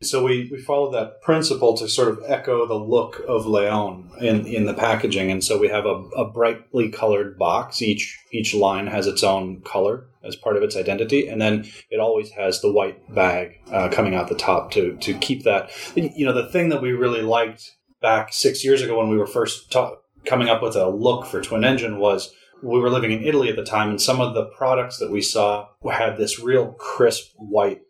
So 0.01 0.23
we, 0.23 0.49
we 0.53 0.59
followed 0.59 0.93
that 0.93 1.23
principle 1.23 1.77
to 1.77 1.89
sort 1.89 2.09
of 2.09 2.23
echo 2.25 2.67
the 2.67 2.75
look 2.75 3.21
of 3.27 3.47
Leon 3.47 4.13
in, 4.21 4.47
in 4.47 4.65
the 4.65 4.75
packaging, 4.75 5.29
and 5.33 5.43
so 5.43 5.59
we 5.59 5.69
have 5.69 5.87
a, 5.87 6.05
a 6.17 6.31
brightly 6.31 6.89
colored 6.89 7.37
box. 7.37 7.83
Each 7.83 8.17
each 8.31 8.55
line 8.55 8.87
has 8.87 9.09
its 9.09 9.25
own 9.25 9.61
color 9.63 10.07
as 10.23 10.37
part 10.37 10.57
of 10.57 10.63
its 10.63 10.77
identity, 10.77 11.27
and 11.27 11.43
then 11.43 11.67
it 11.91 11.99
always 11.99 12.31
has 12.31 12.61
the 12.61 12.71
white 12.71 13.13
bag 13.13 13.59
uh, 13.73 13.89
coming 13.89 14.15
out 14.15 14.29
the 14.29 14.37
top 14.37 14.71
to 14.73 14.97
to 14.99 15.15
keep 15.15 15.43
that. 15.43 15.71
You 15.97 16.27
know, 16.27 16.33
the 16.33 16.49
thing 16.49 16.69
that 16.69 16.81
we 16.81 16.93
really 16.93 17.23
liked 17.23 17.75
back 18.01 18.33
six 18.33 18.65
years 18.65 18.83
ago 18.83 18.99
when 18.99 19.09
we 19.09 19.17
were 19.17 19.27
first 19.27 19.73
ta- 19.73 19.97
coming 20.25 20.49
up 20.49 20.63
with 20.63 20.77
a 20.77 20.89
look 20.89 21.27
for 21.27 21.43
Twin 21.43 21.65
Engine 21.65 21.99
was 21.99 22.33
we 22.63 22.79
were 22.79 22.91
living 22.91 23.11
in 23.11 23.25
Italy 23.25 23.49
at 23.49 23.57
the 23.57 23.65
time, 23.65 23.91
and 23.91 24.01
some 24.01 24.21
of 24.21 24.35
the 24.35 24.47
products 24.47 24.99
that 24.99 25.11
we 25.11 25.23
saw 25.23 25.69
had 25.91 26.17
this 26.17 26.39
real 26.39 26.73
crisp 26.75 27.33
white 27.37 27.83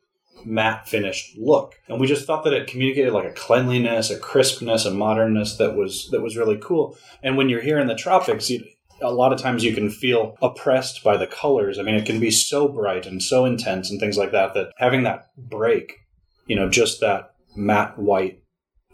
matte 0.45 0.88
finished 0.88 1.37
look. 1.37 1.75
And 1.88 2.00
we 2.00 2.07
just 2.07 2.26
thought 2.26 2.45
that 2.45 2.52
it 2.52 2.66
communicated 2.66 3.12
like 3.12 3.26
a 3.26 3.33
cleanliness 3.33 4.11
a 4.11 4.18
crispness 4.18 4.85
a 4.85 4.90
modernness 4.90 5.57
that 5.57 5.76
was 5.76 6.09
that 6.11 6.23
was 6.23 6.37
really 6.37 6.59
cool. 6.59 6.97
And 7.23 7.37
when 7.37 7.49
you're 7.49 7.62
here 7.62 7.78
in 7.78 7.87
the 7.87 7.95
tropics 7.95 8.50
you, 8.50 8.64
a 9.00 9.12
lot 9.12 9.33
of 9.33 9.40
times 9.40 9.64
you 9.64 9.75
can 9.75 9.90
feel 9.90 10.37
oppressed 10.42 11.04
by 11.04 11.16
the 11.16 11.26
colors. 11.26 11.78
I 11.78 11.83
mean 11.83 11.95
it 11.95 12.07
can 12.07 12.21
be 12.21 12.30
so 12.30 12.68
bright 12.68 13.07
and 13.07 13.23
so 13.23 13.45
intense 13.45 13.90
and 13.90 14.00
things 14.00 14.16
like 14.16 14.33
that 14.33 14.54
that 14.54 14.73
having 14.76 15.04
that 15.04 15.26
break 15.37 15.95
you 16.47 16.57
know 16.57 16.68
just 16.68 17.00
that 17.00 17.35
matte 17.57 17.99
white 17.99 18.42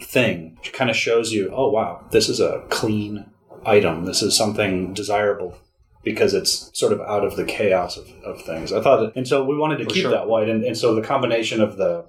thing 0.00 0.58
kind 0.72 0.90
of 0.90 0.96
shows 0.96 1.32
you 1.32 1.50
oh 1.54 1.70
wow 1.70 2.04
this 2.10 2.28
is 2.28 2.40
a 2.40 2.64
clean 2.68 3.26
item. 3.66 4.04
This 4.04 4.22
is 4.22 4.36
something 4.36 4.94
desirable 4.94 5.56
because 6.04 6.34
it's 6.34 6.70
sort 6.78 6.92
of 6.92 7.00
out 7.00 7.24
of 7.24 7.36
the 7.36 7.44
chaos 7.44 7.96
of, 7.96 8.08
of 8.24 8.42
things. 8.42 8.72
I 8.72 8.80
thought, 8.80 9.16
and 9.16 9.26
so 9.26 9.44
we 9.44 9.56
wanted 9.56 9.78
to 9.78 9.84
For 9.84 9.90
keep 9.90 10.02
sure. 10.02 10.10
that 10.10 10.28
white, 10.28 10.48
and, 10.48 10.62
and 10.64 10.76
so 10.76 10.94
the 10.94 11.02
combination 11.02 11.60
of 11.60 11.76
the 11.76 12.06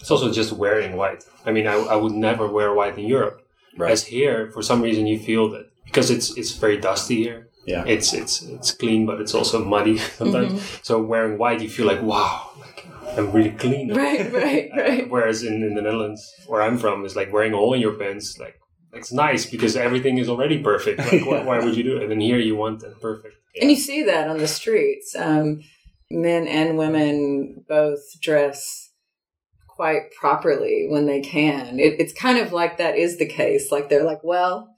It's 0.00 0.10
also 0.10 0.32
just 0.32 0.52
wearing 0.52 0.96
white. 0.96 1.24
I 1.44 1.52
mean, 1.52 1.66
I, 1.66 1.74
I 1.74 1.96
would 1.96 2.12
never 2.12 2.46
wear 2.46 2.74
white 2.74 2.98
in 2.98 3.06
Europe. 3.06 3.40
Right. 3.76 3.92
As 3.92 4.04
here, 4.04 4.50
for 4.52 4.62
some 4.62 4.82
reason, 4.82 5.06
you 5.06 5.18
feel 5.18 5.50
that 5.50 5.66
because 5.84 6.10
it's 6.10 6.36
it's 6.36 6.52
very 6.52 6.78
dusty 6.78 7.22
here. 7.22 7.48
Yeah. 7.66 7.84
It's 7.86 8.12
it's 8.12 8.42
it's 8.42 8.72
clean, 8.72 9.06
but 9.06 9.20
it's 9.20 9.34
also 9.34 9.64
muddy 9.64 9.98
sometimes. 10.20 10.52
Mm-hmm. 10.52 10.82
So 10.82 11.02
wearing 11.02 11.38
white, 11.38 11.60
you 11.60 11.68
feel 11.68 11.86
like 11.86 12.02
wow, 12.02 12.50
like 12.60 12.86
I'm 13.16 13.32
really 13.32 13.50
clean. 13.50 13.92
Right, 13.94 14.32
right, 14.32 14.70
right. 14.76 15.10
Whereas 15.10 15.42
in, 15.42 15.62
in 15.62 15.74
the 15.74 15.82
Netherlands, 15.82 16.22
where 16.46 16.62
I'm 16.62 16.78
from, 16.78 17.04
is 17.04 17.16
like 17.16 17.32
wearing 17.32 17.54
all 17.54 17.74
in 17.74 17.80
your 17.80 17.94
pants. 17.94 18.38
Like 18.38 18.58
it's 18.96 19.12
nice 19.12 19.46
because 19.46 19.76
everything 19.76 20.18
is 20.18 20.28
already 20.28 20.62
perfect. 20.62 20.98
Like 20.98 21.26
why, 21.26 21.42
why 21.42 21.64
would 21.64 21.76
you 21.76 21.84
do 21.84 21.96
it? 21.96 22.02
And 22.02 22.10
then 22.10 22.20
here 22.20 22.38
you 22.38 22.56
want 22.56 22.80
that 22.80 23.00
perfect. 23.00 23.34
And 23.60 23.70
you 23.70 23.76
see 23.76 24.02
that 24.04 24.28
on 24.28 24.38
the 24.38 24.48
streets. 24.48 25.14
Um, 25.16 25.62
men 26.10 26.46
and 26.46 26.76
women 26.78 27.64
both 27.68 28.20
dress 28.20 28.90
quite 29.68 30.12
properly 30.18 30.86
when 30.88 31.06
they 31.06 31.20
can. 31.20 31.78
It, 31.78 32.00
it's 32.00 32.12
kind 32.12 32.38
of 32.38 32.52
like 32.52 32.78
that 32.78 32.96
is 32.96 33.18
the 33.18 33.26
case. 33.26 33.70
Like 33.70 33.88
they're 33.88 34.04
like, 34.04 34.24
well, 34.24 34.74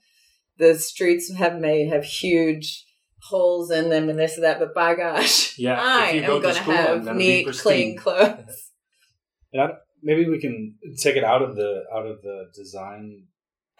the 0.57 0.75
streets 0.75 1.33
have 1.33 1.59
may 1.59 1.87
have 1.87 2.03
huge 2.03 2.85
holes 3.23 3.71
in 3.71 3.89
them 3.89 4.09
and 4.09 4.19
this 4.19 4.35
and 4.35 4.43
that, 4.43 4.59
but 4.59 4.73
by 4.73 4.95
gosh, 4.95 5.57
Yeah, 5.57 5.79
I 5.79 6.11
you 6.11 6.21
go 6.21 6.35
am 6.37 6.41
going 6.41 6.55
to 6.55 6.61
have 6.61 7.05
gonna 7.05 7.17
neat, 7.17 7.47
clean 7.57 7.97
clothes. 7.97 8.71
And 9.53 9.61
I, 9.61 9.69
maybe 10.03 10.29
we 10.29 10.39
can 10.39 10.75
take 10.97 11.15
it 11.15 11.23
out 11.23 11.41
of 11.41 11.55
the 11.55 11.83
out 11.93 12.05
of 12.05 12.21
the 12.21 12.49
design 12.53 13.23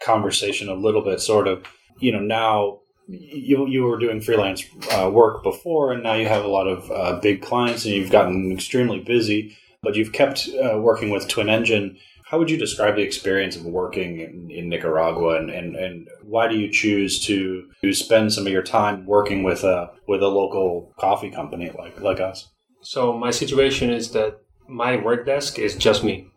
conversation 0.02 0.68
a 0.68 0.74
little 0.74 1.02
bit. 1.02 1.20
Sort 1.20 1.48
of, 1.48 1.64
you 1.98 2.12
know, 2.12 2.20
now 2.20 2.80
you 3.08 3.66
you 3.66 3.82
were 3.84 3.98
doing 3.98 4.20
freelance 4.20 4.64
uh, 4.92 5.10
work 5.10 5.42
before, 5.42 5.92
and 5.92 6.02
now 6.02 6.14
you 6.14 6.28
have 6.28 6.44
a 6.44 6.48
lot 6.48 6.66
of 6.66 6.90
uh, 6.90 7.18
big 7.20 7.42
clients, 7.42 7.84
and 7.84 7.94
you've 7.94 8.10
gotten 8.10 8.52
extremely 8.52 9.00
busy. 9.00 9.56
But 9.82 9.96
you've 9.96 10.12
kept 10.12 10.48
uh, 10.62 10.78
working 10.78 11.10
with 11.10 11.26
Twin 11.26 11.48
Engine. 11.48 11.96
How 12.24 12.38
would 12.38 12.50
you 12.50 12.58
describe 12.58 12.94
the 12.94 13.02
experience 13.02 13.56
of 13.56 13.64
working 13.64 14.20
in, 14.20 14.50
in 14.50 14.68
Nicaragua, 14.68 15.36
and, 15.36 15.50
and, 15.50 15.74
and 15.74 16.08
why 16.22 16.46
do 16.46 16.56
you 16.56 16.70
choose 16.70 17.18
to, 17.26 17.68
to 17.82 17.92
spend 17.92 18.32
some 18.32 18.46
of 18.46 18.52
your 18.52 18.62
time 18.62 19.04
working 19.04 19.42
with 19.42 19.64
a 19.64 19.90
with 20.06 20.22
a 20.22 20.28
local 20.28 20.94
coffee 20.98 21.30
company 21.30 21.70
like 21.76 22.00
like 22.00 22.20
us? 22.20 22.48
So 22.82 23.12
my 23.18 23.30
situation 23.30 23.90
is 23.90 24.12
that 24.12 24.38
my 24.68 24.96
work 24.96 25.26
desk 25.26 25.58
is 25.58 25.74
just 25.74 26.04
me. 26.04 26.30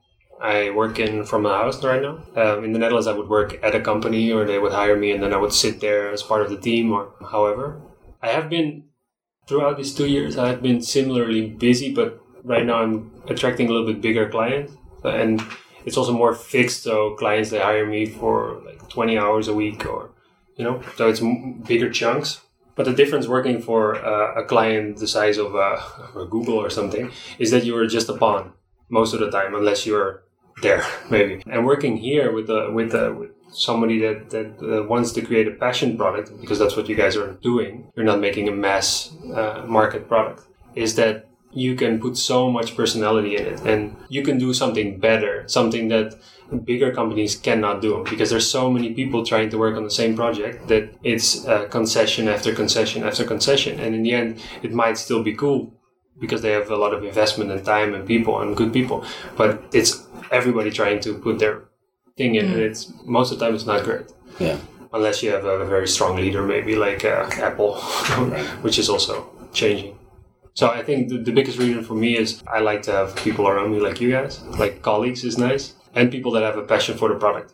I 0.44 0.72
work 0.72 1.00
in 1.00 1.24
from 1.24 1.46
a 1.46 1.58
house 1.58 1.82
right 1.86 2.02
now. 2.02 2.22
Um, 2.36 2.66
in 2.66 2.74
the 2.74 2.80
Netherlands, 2.80 3.08
I 3.08 3.14
would 3.14 3.30
work 3.30 3.58
at 3.64 3.76
a 3.76 3.80
company, 3.80 4.30
or 4.34 4.44
they 4.44 4.60
would 4.60 4.74
hire 4.74 4.98
me, 4.98 5.12
and 5.12 5.24
then 5.24 5.34
I 5.34 5.38
would 5.38 5.54
sit 5.54 5.80
there 5.80 6.12
as 6.12 6.22
part 6.22 6.42
of 6.42 6.50
the 6.50 6.58
team, 6.58 6.92
or 6.92 7.14
however. 7.32 7.82
I 8.22 8.28
have 8.28 8.50
been 8.50 8.84
throughout 9.48 9.78
these 9.78 9.96
two 9.96 10.06
years. 10.06 10.38
I 10.38 10.50
have 10.50 10.62
been 10.62 10.82
similarly 10.82 11.48
busy, 11.48 11.94
but 11.94 12.20
right 12.44 12.66
now 12.66 12.84
I'm 12.84 13.12
attracting 13.30 13.70
a 13.70 13.72
little 13.72 13.88
bit 13.88 14.02
bigger 14.02 14.28
clients, 14.30 14.74
and 15.06 15.42
it's 15.86 15.96
also 15.96 16.12
more 16.12 16.36
fixed. 16.36 16.84
So 16.84 17.16
clients 17.16 17.50
they 17.50 17.60
hire 17.60 17.86
me 17.86 18.06
for 18.06 18.62
like 18.66 18.90
20 18.90 19.18
hours 19.18 19.48
a 19.48 19.54
week, 19.54 19.86
or 19.86 20.12
you 20.58 20.66
know, 20.66 20.82
so 20.98 21.08
it's 21.08 21.22
bigger 21.66 21.90
chunks. 21.90 22.42
But 22.76 22.86
the 22.86 22.94
difference 22.94 23.28
working 23.28 23.62
for 23.62 23.96
uh, 23.96 24.42
a 24.42 24.44
client 24.44 24.98
the 24.98 25.08
size 25.08 25.38
of 25.38 25.56
uh, 25.56 25.80
a 26.20 26.26
Google 26.30 26.56
or 26.56 26.70
something 26.70 27.12
is 27.40 27.52
that 27.52 27.64
you 27.64 27.78
are 27.78 27.88
just 27.88 28.10
a 28.10 28.18
pawn 28.18 28.52
most 28.90 29.14
of 29.14 29.22
the 29.22 29.32
time, 29.32 29.56
unless 29.56 29.86
you're 29.86 30.24
there, 30.64 30.84
maybe. 31.10 31.44
And 31.46 31.66
working 31.66 31.98
here 31.98 32.32
with 32.32 32.48
the 32.48 32.72
with 32.72 32.92
the 32.92 33.14
with 33.14 33.32
somebody 33.52 34.00
that 34.00 34.32
that 34.32 34.50
uh, 34.62 34.84
wants 34.88 35.12
to 35.14 35.22
create 35.22 35.48
a 35.48 35.52
passion 35.52 35.98
product, 35.98 36.28
because 36.42 36.58
that's 36.58 36.76
what 36.76 36.90
you 36.90 36.96
guys 36.96 37.16
are 37.16 37.34
doing. 37.44 37.92
You're 37.96 38.06
not 38.06 38.20
making 38.20 38.48
a 38.48 38.52
mass 38.52 39.14
uh, 39.34 39.64
market 39.68 40.08
product. 40.08 40.42
Is 40.76 40.96
that 40.96 41.28
you 41.52 41.76
can 41.76 42.00
put 42.00 42.18
so 42.18 42.50
much 42.50 42.76
personality 42.76 43.36
in 43.36 43.46
it, 43.46 43.60
and 43.62 43.96
you 44.10 44.24
can 44.24 44.40
do 44.40 44.54
something 44.54 45.00
better, 45.00 45.44
something 45.48 45.90
that 45.90 46.16
bigger 46.66 46.92
companies 46.92 47.36
cannot 47.36 47.82
do 47.82 48.04
because 48.10 48.30
there's 48.30 48.50
so 48.50 48.70
many 48.70 48.94
people 48.94 49.26
trying 49.26 49.50
to 49.50 49.58
work 49.58 49.76
on 49.76 49.84
the 49.84 49.92
same 49.92 50.16
project 50.16 50.68
that 50.68 50.94
it's 51.04 51.46
uh, 51.48 51.66
concession 51.68 52.28
after 52.28 52.54
concession 52.54 53.04
after 53.04 53.24
concession 53.24 53.80
and 53.80 53.96
in 53.96 54.04
the 54.04 54.12
end 54.12 54.40
it 54.62 54.72
might 54.72 54.98
still 54.98 55.24
be 55.24 55.34
cool 55.34 55.74
because 56.20 56.42
they 56.42 56.52
have 56.52 56.70
a 56.70 56.76
lot 56.76 56.94
of 56.94 57.04
investment 57.04 57.52
and 57.52 57.66
time 57.66 57.94
and 57.94 58.08
people 58.08 58.40
and 58.42 58.56
good 58.56 58.72
people 58.72 59.04
but 59.36 59.64
it's 59.74 60.06
everybody 60.32 60.72
trying 60.72 61.00
to 61.02 61.14
put 61.14 61.40
their 61.40 61.66
thing 62.18 62.36
in 62.36 62.46
and 62.46 62.60
it's 62.60 62.92
most 63.06 63.32
of 63.32 63.40
the 63.40 63.46
time 63.46 63.56
it's 63.56 63.66
not 63.66 63.84
great 63.84 64.06
Yeah. 64.40 64.58
unless 64.94 65.24
you 65.24 65.32
have 65.32 65.46
a 65.46 65.66
very 65.66 65.88
strong 65.88 66.16
leader 66.18 66.44
maybe 66.44 66.76
like 66.76 67.04
uh, 67.04 67.30
apple 67.38 67.76
which 68.62 68.78
is 68.78 68.90
also 68.90 69.30
changing 69.54 69.98
so 70.56 70.70
I 70.70 70.84
think 70.84 71.10
the, 71.10 71.18
the 71.18 71.32
biggest 71.32 71.58
reason 71.58 71.84
for 71.84 71.96
me 71.96 72.16
is 72.18 72.44
I 72.48 72.60
like 72.60 72.84
to 72.84 72.92
have 72.92 73.16
people 73.16 73.48
around 73.48 73.72
me 73.72 73.80
like 73.80 74.00
you 74.00 74.12
guys, 74.12 74.42
like 74.44 74.82
colleagues 74.84 75.24
is 75.24 75.38
nice, 75.38 75.74
and 75.96 76.12
people 76.12 76.32
that 76.34 76.44
have 76.44 76.58
a 76.58 76.64
passion 76.64 76.96
for 76.98 77.10
the 77.10 77.16
product. 77.16 77.54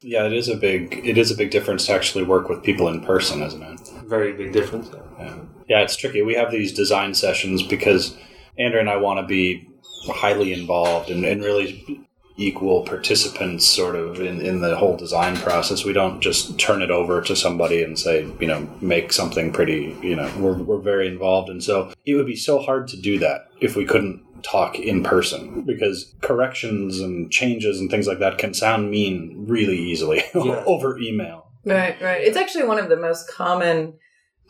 Yeah, 0.00 0.26
it 0.26 0.32
is 0.32 0.48
a 0.48 0.56
big 0.56 1.00
it 1.04 1.16
is 1.18 1.30
a 1.30 1.36
big 1.36 1.50
difference 1.50 1.86
to 1.86 1.92
actually 1.92 2.24
work 2.24 2.48
with 2.48 2.62
people 2.62 2.88
in 2.88 3.02
person, 3.02 3.42
isn't 3.42 3.62
it? 3.62 3.80
Very 4.06 4.32
big 4.32 4.52
difference. 4.52 4.90
Yeah, 5.18 5.36
yeah 5.68 5.80
it's 5.82 5.94
tricky. 5.94 6.22
We 6.22 6.34
have 6.34 6.50
these 6.50 6.72
design 6.72 7.14
sessions 7.14 7.62
because 7.62 8.16
Andrea 8.58 8.80
and 8.80 8.90
I 8.90 8.96
want 8.96 9.20
to 9.20 9.26
be 9.26 9.68
highly 10.06 10.52
involved 10.52 11.10
and, 11.10 11.24
and 11.24 11.44
really 11.44 12.06
equal 12.40 12.82
participants 12.82 13.66
sort 13.68 13.94
of 13.94 14.20
in, 14.20 14.40
in 14.40 14.60
the 14.60 14.76
whole 14.76 14.96
design 14.96 15.36
process. 15.36 15.84
We 15.84 15.92
don't 15.92 16.20
just 16.20 16.58
turn 16.58 16.82
it 16.82 16.90
over 16.90 17.20
to 17.22 17.36
somebody 17.36 17.82
and 17.82 17.98
say, 17.98 18.26
you 18.40 18.46
know, 18.46 18.68
make 18.80 19.12
something 19.12 19.52
pretty, 19.52 19.96
you 20.02 20.16
know, 20.16 20.32
we're, 20.38 20.54
we're 20.56 20.80
very 20.80 21.06
involved. 21.06 21.50
And 21.50 21.62
so 21.62 21.92
it 22.06 22.14
would 22.14 22.26
be 22.26 22.36
so 22.36 22.58
hard 22.58 22.88
to 22.88 22.96
do 23.00 23.18
that 23.18 23.48
if 23.60 23.76
we 23.76 23.84
couldn't 23.84 24.24
talk 24.42 24.78
in 24.78 25.02
person 25.02 25.60
because 25.66 26.14
corrections 26.22 26.98
and 27.00 27.30
changes 27.30 27.78
and 27.78 27.90
things 27.90 28.06
like 28.06 28.20
that 28.20 28.38
can 28.38 28.54
sound 28.54 28.90
mean 28.90 29.44
really 29.46 29.78
easily 29.78 30.22
Yeah. 30.34 30.62
over 30.66 30.98
email. 30.98 31.46
Right, 31.64 32.00
right. 32.00 32.22
It's 32.22 32.38
actually 32.38 32.64
one 32.64 32.78
of 32.78 32.88
the 32.88 32.96
most 32.96 33.28
common 33.30 33.98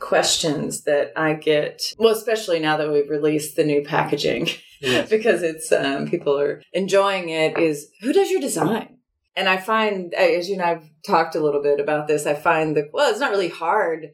questions 0.00 0.82
that 0.82 1.12
I 1.16 1.34
get. 1.34 1.82
Well, 1.98 2.14
especially 2.14 2.58
now 2.58 2.76
that 2.78 2.90
we've 2.92 3.08
released 3.08 3.56
the 3.56 3.64
new 3.64 3.82
packaging, 3.82 4.48
Yes. 4.80 5.08
because 5.10 5.42
it's 5.42 5.70
um, 5.70 6.08
people 6.08 6.38
are 6.38 6.62
enjoying 6.72 7.28
it. 7.28 7.58
Is 7.58 7.90
who 8.00 8.12
does 8.12 8.30
your 8.30 8.40
design? 8.40 8.96
And 9.36 9.48
I 9.48 9.58
find, 9.58 10.12
as 10.14 10.48
you 10.48 10.54
and 10.54 10.62
I've 10.62 10.90
talked 11.06 11.36
a 11.36 11.40
little 11.40 11.62
bit 11.62 11.78
about 11.78 12.08
this, 12.08 12.26
I 12.26 12.34
find 12.34 12.76
that 12.76 12.90
well, 12.92 13.10
it's 13.10 13.20
not 13.20 13.30
really 13.30 13.48
hard, 13.48 14.08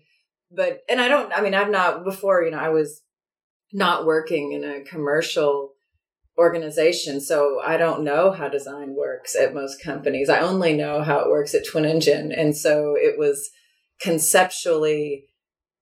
but 0.50 0.80
and 0.88 1.00
I 1.00 1.08
don't. 1.08 1.32
I 1.32 1.40
mean, 1.40 1.54
I've 1.54 1.70
not 1.70 2.04
before. 2.04 2.42
You 2.42 2.50
know, 2.50 2.58
I 2.58 2.68
was 2.68 3.02
not 3.72 4.06
working 4.06 4.52
in 4.52 4.64
a 4.64 4.82
commercial 4.82 5.72
organization. 6.38 7.20
So 7.20 7.60
I 7.64 7.76
don't 7.76 8.04
know 8.04 8.30
how 8.30 8.48
design 8.48 8.94
works 8.94 9.34
at 9.34 9.54
most 9.54 9.82
companies. 9.82 10.28
I 10.28 10.40
only 10.40 10.74
know 10.74 11.02
how 11.02 11.20
it 11.20 11.30
works 11.30 11.54
at 11.54 11.66
Twin 11.66 11.86
Engine. 11.86 12.30
And 12.30 12.56
so 12.56 12.94
it 12.96 13.18
was 13.18 13.50
conceptually 14.00 15.24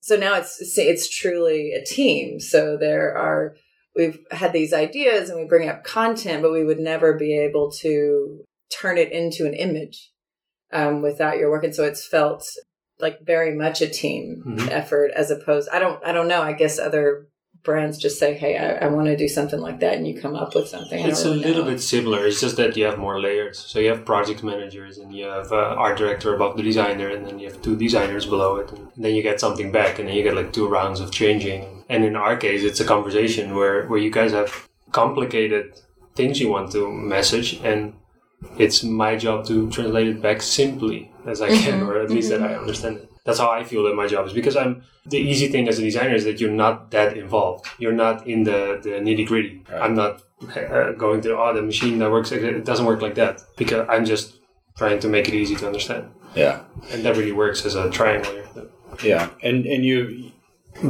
so 0.05 0.17
now 0.17 0.35
it's 0.35 0.77
it's 0.77 1.09
truly 1.09 1.73
a 1.73 1.83
team. 1.83 2.39
So 2.39 2.77
there 2.77 3.17
are 3.17 3.57
we've 3.97 4.19
had 4.31 4.53
these 4.53 4.75
ideas 4.75 5.31
and 5.31 5.41
we 5.41 5.47
bring 5.47 5.67
up 5.67 5.83
content, 5.83 6.43
but 6.43 6.53
we 6.53 6.63
would 6.63 6.79
never 6.79 7.15
be 7.15 7.39
able 7.39 7.71
to 7.81 8.45
turn 8.71 8.99
it 8.99 9.11
into 9.13 9.47
an 9.47 9.55
image 9.55 10.11
um, 10.75 11.01
without 11.01 11.39
your 11.39 11.51
work. 11.51 11.65
And 11.65 11.75
so 11.75 11.85
it's 11.85 12.07
felt 12.07 12.45
like 13.01 13.25
very 13.25 13.55
much 13.55 13.81
a 13.81 13.89
team 13.89 14.43
Mhm. 14.47 14.71
effort 14.71 15.11
as 15.17 15.31
opposed 15.31 15.71
I 15.73 15.79
don't 15.79 16.05
I 16.05 16.13
don't 16.13 16.29
know. 16.29 16.43
I 16.43 16.53
guess 16.53 16.79
other 16.79 17.27
brands 17.65 17.97
just 17.99 18.19
say, 18.19 18.35
Hey, 18.35 18.57
I, 18.57 18.85
I 18.85 18.89
want 18.89 19.07
to 19.07 19.17
do 19.17 19.27
something 19.29 19.59
like 19.59 19.81
that 19.81 19.95
and 19.97 20.07
you 20.07 20.15
come 20.21 20.35
up 20.37 20.55
with 20.55 20.69
something. 20.69 21.03
I 21.03 21.09
It's 21.09 21.25
a 21.25 21.31
little 21.31 21.65
know. 21.65 21.71
bit 21.71 21.81
similar. 21.81 22.27
It's 22.27 22.41
just 22.41 22.57
that 22.59 22.77
you 22.77 22.85
have 22.85 22.99
more 22.99 23.21
layers. 23.21 23.59
So 23.59 23.79
you 23.81 23.89
have 23.89 24.05
project 24.05 24.43
managers, 24.43 24.99
and 24.99 25.13
you 25.13 25.25
have 25.27 25.51
uh, 25.51 25.57
art 25.85 25.97
director 25.99 26.35
above 26.35 26.57
the 26.57 26.63
designer, 26.63 27.09
and 27.09 27.27
then 27.27 27.39
you 27.41 27.47
have 27.51 27.61
two 27.63 27.77
designers 27.77 28.27
below 28.27 28.57
it. 28.57 28.71
And 28.73 28.89
then 29.05 29.15
you 29.15 29.23
get 29.23 29.41
something 29.41 29.73
back, 29.73 29.99
and 29.99 30.09
then 30.09 30.15
you 30.17 30.23
get 30.23 30.37
like 30.37 30.53
two 30.53 30.69
rounds 30.69 31.01
of 31.01 31.11
changing. 31.11 31.85
And 31.89 32.05
in 32.05 32.15
our 32.17 32.37
case, 32.37 32.63
it's 32.63 32.81
a 32.81 32.85
conversation 32.85 33.55
where 33.57 33.87
where 33.89 33.99
you 34.07 34.11
guys 34.11 34.33
have 34.33 34.69
complicated 34.93 35.65
things 36.15 36.41
you 36.41 36.49
want 36.51 36.71
to 36.73 36.91
message, 36.93 37.49
and 37.65 37.95
it's 38.59 38.85
my 38.85 39.17
job 39.17 39.47
to 39.47 39.71
translate 39.71 40.09
it 40.09 40.21
back 40.23 40.43
simply 40.43 41.11
as 41.27 41.41
I 41.41 41.49
can, 41.49 41.81
Mhm, 41.81 41.89
or 41.89 42.01
at 42.03 42.11
least 42.11 42.29
that 42.31 42.43
I 42.43 42.55
understand 42.63 42.97
it. 42.99 43.09
That's 43.25 43.39
how 43.39 43.51
I 43.51 43.65
feel 43.65 43.85
that 43.85 43.95
my 43.95 44.07
job 44.07 44.27
is 44.27 44.33
because 44.33 44.57
I'm 44.57 44.83
the 45.07 45.19
easy 45.19 45.49
thing 45.49 45.67
as 45.69 45.79
a 45.79 45.83
designer 45.83 46.15
is 46.15 46.25
that 46.25 46.41
you're 46.41 46.51
not 46.51 46.91
that 46.91 47.17
involved. 47.17 47.67
You're 47.79 47.93
not 47.93 48.27
in 48.27 48.45
the, 48.45 48.79
the 48.83 48.91
nitty 48.91 49.27
gritty. 49.27 49.63
Right. 49.71 49.83
I'm 49.83 49.95
not 49.95 50.23
uh, 50.57 50.93
going 50.93 51.23
to 51.23 51.37
oh 51.39 51.55
the 51.55 51.63
machine 51.63 51.99
that 52.01 52.11
works. 52.11 52.33
It 52.33 52.65
doesn't 52.65 52.85
work 52.87 53.01
like 53.01 53.15
that 53.15 53.43
because 53.57 53.87
I'm 53.89 54.05
just 54.05 54.35
trying 54.77 54.99
to 55.01 55.09
make 55.09 55.29
it 55.29 55.35
easy 55.35 55.57
to 55.57 55.67
understand, 55.67 56.11
Yeah. 56.35 56.61
and 56.91 57.03
that 57.05 57.17
really 57.17 57.33
works 57.33 57.65
as 57.65 57.75
a 57.77 57.89
triangle. 57.91 58.33
Yeah, 59.03 59.31
and 59.43 59.65
and 59.67 59.85
you 59.85 60.33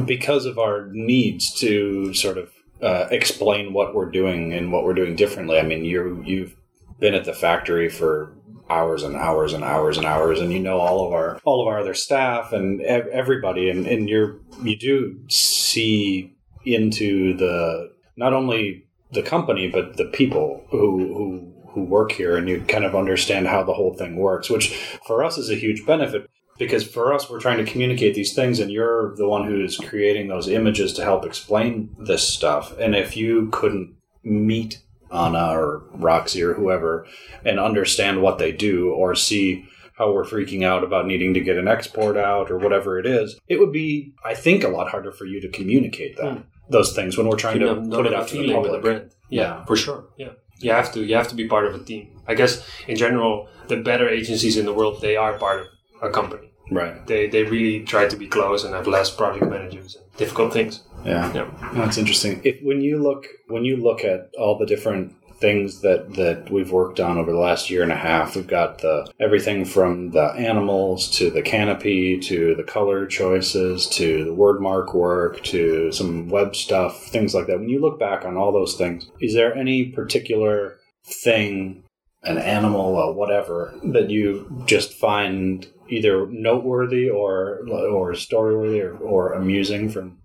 because 0.04 0.44
of 0.46 0.58
our 0.58 0.88
needs 0.92 1.52
to 1.60 2.12
sort 2.14 2.38
of 2.38 2.50
uh, 2.82 3.06
explain 3.10 3.72
what 3.72 3.94
we're 3.94 4.10
doing 4.10 4.52
and 4.52 4.72
what 4.72 4.84
we're 4.84 4.94
doing 4.94 5.14
differently. 5.16 5.58
I 5.58 5.62
mean, 5.62 5.84
you 5.84 6.22
you've 6.26 6.56
been 6.98 7.14
at 7.14 7.24
the 7.24 7.32
factory 7.32 7.88
for 7.88 8.32
hours 8.70 9.02
and 9.02 9.16
hours 9.16 9.52
and 9.52 9.64
hours 9.64 9.96
and 9.96 10.06
hours, 10.06 10.40
and 10.40 10.52
you 10.52 10.60
know 10.60 10.78
all 10.78 11.06
of 11.06 11.12
our 11.12 11.38
all 11.44 11.60
of 11.60 11.68
our 11.68 11.80
other 11.80 11.94
staff 11.94 12.52
and 12.52 12.80
everybody, 12.80 13.68
and 13.68 13.86
and 13.86 14.08
you're 14.08 14.38
you 14.62 14.76
do 14.76 15.18
see 15.28 16.36
into 16.64 17.36
the 17.36 17.92
not 18.16 18.32
only 18.32 18.86
the 19.12 19.22
company 19.22 19.68
but 19.68 19.96
the 19.96 20.06
people 20.06 20.64
who 20.70 21.14
who 21.14 21.52
who 21.72 21.82
work 21.82 22.12
here 22.12 22.36
and 22.36 22.48
you 22.48 22.60
kind 22.68 22.84
of 22.84 22.94
understand 22.94 23.46
how 23.46 23.62
the 23.62 23.74
whole 23.74 23.92
thing 23.94 24.16
works 24.16 24.48
which 24.48 24.74
for 25.06 25.22
us 25.22 25.36
is 25.36 25.50
a 25.50 25.56
huge 25.56 25.84
benefit 25.84 26.30
because 26.58 26.86
for 26.86 27.12
us, 27.12 27.28
we're 27.28 27.40
trying 27.40 27.64
to 27.64 27.70
communicate 27.70 28.14
these 28.14 28.34
things, 28.34 28.60
and 28.60 28.70
you're 28.70 29.14
the 29.16 29.28
one 29.28 29.46
who's 29.46 29.76
creating 29.76 30.28
those 30.28 30.48
images 30.48 30.92
to 30.94 31.02
help 31.02 31.24
explain 31.24 31.94
this 31.98 32.26
stuff. 32.26 32.76
And 32.78 32.94
if 32.94 33.16
you 33.16 33.48
couldn't 33.50 33.94
meet 34.22 34.80
Anna 35.14 35.52
or 35.58 35.82
Roxy 35.92 36.42
or 36.42 36.54
whoever 36.54 37.06
and 37.44 37.58
understand 37.60 38.20
what 38.22 38.38
they 38.38 38.52
do 38.52 38.90
or 38.92 39.14
see 39.14 39.64
how 39.96 40.12
we're 40.12 40.24
freaking 40.24 40.64
out 40.64 40.82
about 40.82 41.06
needing 41.06 41.34
to 41.34 41.40
get 41.40 41.56
an 41.56 41.68
export 41.68 42.16
out 42.16 42.50
or 42.50 42.58
whatever 42.58 42.98
it 42.98 43.06
is, 43.06 43.38
it 43.48 43.60
would 43.60 43.72
be, 43.72 44.12
I 44.24 44.34
think, 44.34 44.64
a 44.64 44.68
lot 44.68 44.88
harder 44.90 45.12
for 45.12 45.24
you 45.24 45.40
to 45.40 45.48
communicate 45.48 46.16
that. 46.16 46.32
Hmm. 46.32 46.40
Those 46.68 46.94
things 46.94 47.16
when 47.16 47.28
we're 47.28 47.36
trying 47.36 47.60
to 47.60 47.74
put 47.74 47.84
not 47.84 48.06
it 48.06 48.14
out 48.14 48.26
to 48.28 48.34
the 48.34 48.40
with 48.40 48.48
the 48.48 48.54
public. 48.54 48.82
brand. 48.82 49.10
Yeah, 49.28 49.42
Yeah. 49.42 49.64
for 49.66 49.76
sure. 49.76 50.06
Yeah, 50.16 50.30
you 50.60 50.72
have 50.72 50.92
to. 50.94 51.04
You 51.04 51.14
have 51.14 51.28
to 51.28 51.34
be 51.36 51.46
part 51.46 51.66
of 51.66 51.74
a 51.74 51.78
team. 51.84 52.20
I 52.26 52.34
guess 52.34 52.66
in 52.88 52.96
general, 52.96 53.48
the 53.68 53.76
better 53.76 54.08
agencies 54.08 54.56
in 54.56 54.64
the 54.66 54.72
world 54.72 55.00
they 55.00 55.16
are 55.16 55.34
part 55.38 55.60
of 55.60 55.66
a 56.02 56.10
company. 56.10 56.50
Right. 56.70 57.06
They 57.06 57.26
they 57.28 57.44
really 57.44 57.84
try 57.84 58.06
to 58.06 58.16
be 58.16 58.26
close 58.26 58.64
and 58.64 58.74
have 58.74 58.86
less 58.86 59.10
project 59.10 59.46
managers 59.46 59.96
and 59.96 60.04
difficult 60.16 60.52
things. 60.52 60.82
Yeah. 61.04 61.32
Yeah. 61.34 61.70
That's 61.74 61.98
interesting. 61.98 62.40
If 62.44 62.62
when 62.62 62.80
you 62.80 63.02
look 63.02 63.26
when 63.48 63.64
you 63.64 63.76
look 63.76 64.04
at 64.04 64.30
all 64.38 64.58
the 64.58 64.66
different 64.66 65.14
things 65.38 65.80
that 65.80 66.14
that 66.14 66.50
we've 66.50 66.72
worked 66.72 67.00
on 67.00 67.18
over 67.18 67.32
the 67.32 67.38
last 67.38 67.68
year 67.68 67.82
and 67.82 67.92
a 67.92 67.96
half, 67.96 68.34
we've 68.34 68.46
got 68.46 68.78
the 68.78 69.10
everything 69.20 69.64
from 69.64 70.10
the 70.12 70.32
animals 70.36 71.10
to 71.18 71.30
the 71.30 71.42
canopy 71.42 72.18
to 72.18 72.54
the 72.54 72.62
color 72.62 73.06
choices 73.06 73.86
to 73.88 74.24
the 74.24 74.32
word 74.34 74.60
mark 74.60 74.94
work 74.94 75.42
to 75.42 75.92
some 75.92 76.28
web 76.28 76.56
stuff, 76.56 77.04
things 77.08 77.34
like 77.34 77.46
that. 77.46 77.58
When 77.58 77.68
you 77.68 77.80
look 77.80 77.98
back 77.98 78.24
on 78.24 78.36
all 78.36 78.52
those 78.52 78.74
things, 78.74 79.10
is 79.20 79.34
there 79.34 79.54
any 79.54 79.86
particular 79.86 80.78
thing 81.04 81.84
an 82.22 82.38
animal 82.38 82.96
or 82.96 83.12
whatever 83.12 83.74
that 83.82 84.08
you 84.10 84.64
just 84.66 84.94
find 84.94 85.66
either 85.96 86.26
noteworthy 86.26 87.08
or 87.08 87.60
or 87.70 88.12
storyworthy 88.12 88.82
or, 88.84 88.96
or 88.98 89.32
amusing 89.34 89.88
from 89.88 90.18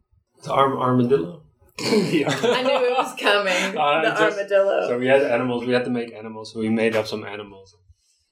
The 0.44 0.52
arm 0.52 0.78
armadillo. 0.78 1.44
the 1.78 2.26
I 2.28 2.62
knew 2.64 2.80
it 2.90 2.98
was 2.98 3.16
coming. 3.20 3.78
Uh, 3.80 4.02
the 4.02 4.10
just- 4.10 4.38
armadillo. 4.38 4.88
So 4.90 4.98
we 4.98 5.08
had 5.08 5.22
animals. 5.24 5.66
We 5.66 5.74
had 5.74 5.86
to 5.86 5.92
make 5.92 6.14
animals. 6.14 6.52
So 6.52 6.60
we 6.60 6.70
made 6.70 6.96
up 6.96 7.08
some 7.08 7.24
animals. 7.24 7.76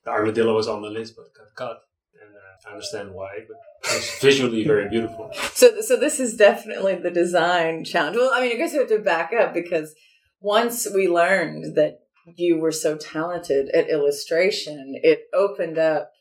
The 0.04 0.12
armadillo 0.12 0.54
was 0.56 0.68
on 0.68 0.82
the 0.82 0.90
list, 0.90 1.16
but 1.16 1.26
got 1.34 1.56
cut. 1.56 1.78
And 2.22 2.32
uh, 2.36 2.70
I 2.70 2.74
understand 2.74 3.14
why, 3.14 3.30
but 3.48 3.58
it 3.92 3.96
was 3.96 4.10
visually 4.22 4.64
very 4.66 4.90
beautiful. 4.90 5.32
So, 5.54 5.82
so 5.82 5.96
this 5.96 6.20
is 6.20 6.36
definitely 6.36 6.96
the 6.96 7.12
design 7.12 7.84
challenge. 7.84 8.18
Well, 8.18 8.32
I 8.34 8.42
mean, 8.42 8.52
I 8.54 8.58
guess 8.58 8.74
we 8.74 8.80
have 8.80 8.90
to 8.90 9.00
back 9.00 9.32
up 9.34 9.54
because 9.54 9.94
once 10.40 10.88
we 10.94 11.08
learned 11.08 11.76
that 11.76 12.00
you 12.36 12.58
were 12.58 12.72
so 12.72 12.98
talented 12.98 13.70
at 13.70 13.90
illustration, 13.90 14.94
it 15.04 15.28
opened 15.34 15.78
up 15.78 16.12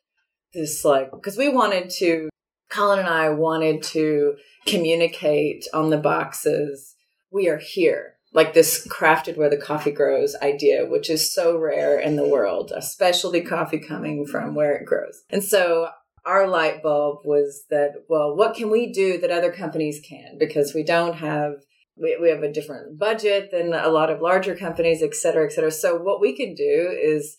this 0.57 0.85
like 0.85 1.11
because 1.13 1.37
we 1.37 1.49
wanted 1.49 1.91
to. 1.99 2.29
Colin 2.69 2.99
and 2.99 3.09
I 3.09 3.29
wanted 3.29 3.85
to 3.85 4.35
communicate 4.67 5.67
on 5.73 5.91
the 5.91 5.99
boxes. 5.99 6.97
We 7.31 7.49
are 7.49 7.59
here, 7.59 8.15
like 8.33 8.55
this 8.55 8.87
crafted 8.89 9.37
where 9.37 9.49
the 9.49 9.57
coffee 9.57 9.93
grows 9.93 10.35
idea, 10.43 10.85
which 10.85 11.09
is 11.09 11.33
so 11.33 11.57
rare 11.57 12.01
in 12.01 12.17
the 12.17 12.27
world. 12.27 12.73
A 12.75 12.83
specialty 12.83 13.41
coffee 13.41 13.79
coming 13.79 14.27
from 14.27 14.57
where 14.57 14.75
it 14.75 14.85
grows, 14.85 15.23
and 15.31 15.45
so 15.45 15.91
our 16.27 16.49
light 16.49 16.83
bulb 16.83 17.21
was 17.25 17.65
that 17.71 17.93
well 18.09 18.37
what 18.37 18.55
can 18.55 18.69
we 18.69 18.93
do 18.93 19.19
that 19.19 19.31
other 19.31 19.53
companies 19.53 20.01
can 20.07 20.37
because 20.39 20.75
we 20.75 20.83
don't 20.83 21.15
have 21.15 21.55
we, 21.97 22.19
we 22.21 22.29
have 22.29 22.43
a 22.43 22.53
different 22.53 22.99
budget 22.99 23.51
than 23.53 23.73
a 23.73 23.89
lot 23.89 24.11
of 24.11 24.21
larger 24.21 24.57
companies 24.57 25.03
et 25.03 25.15
cetera 25.15 25.47
et 25.47 25.53
cetera 25.53 25.71
so 25.71 25.97
what 25.97 26.21
we 26.21 26.37
can 26.37 26.53
do 26.55 26.93
is 27.01 27.39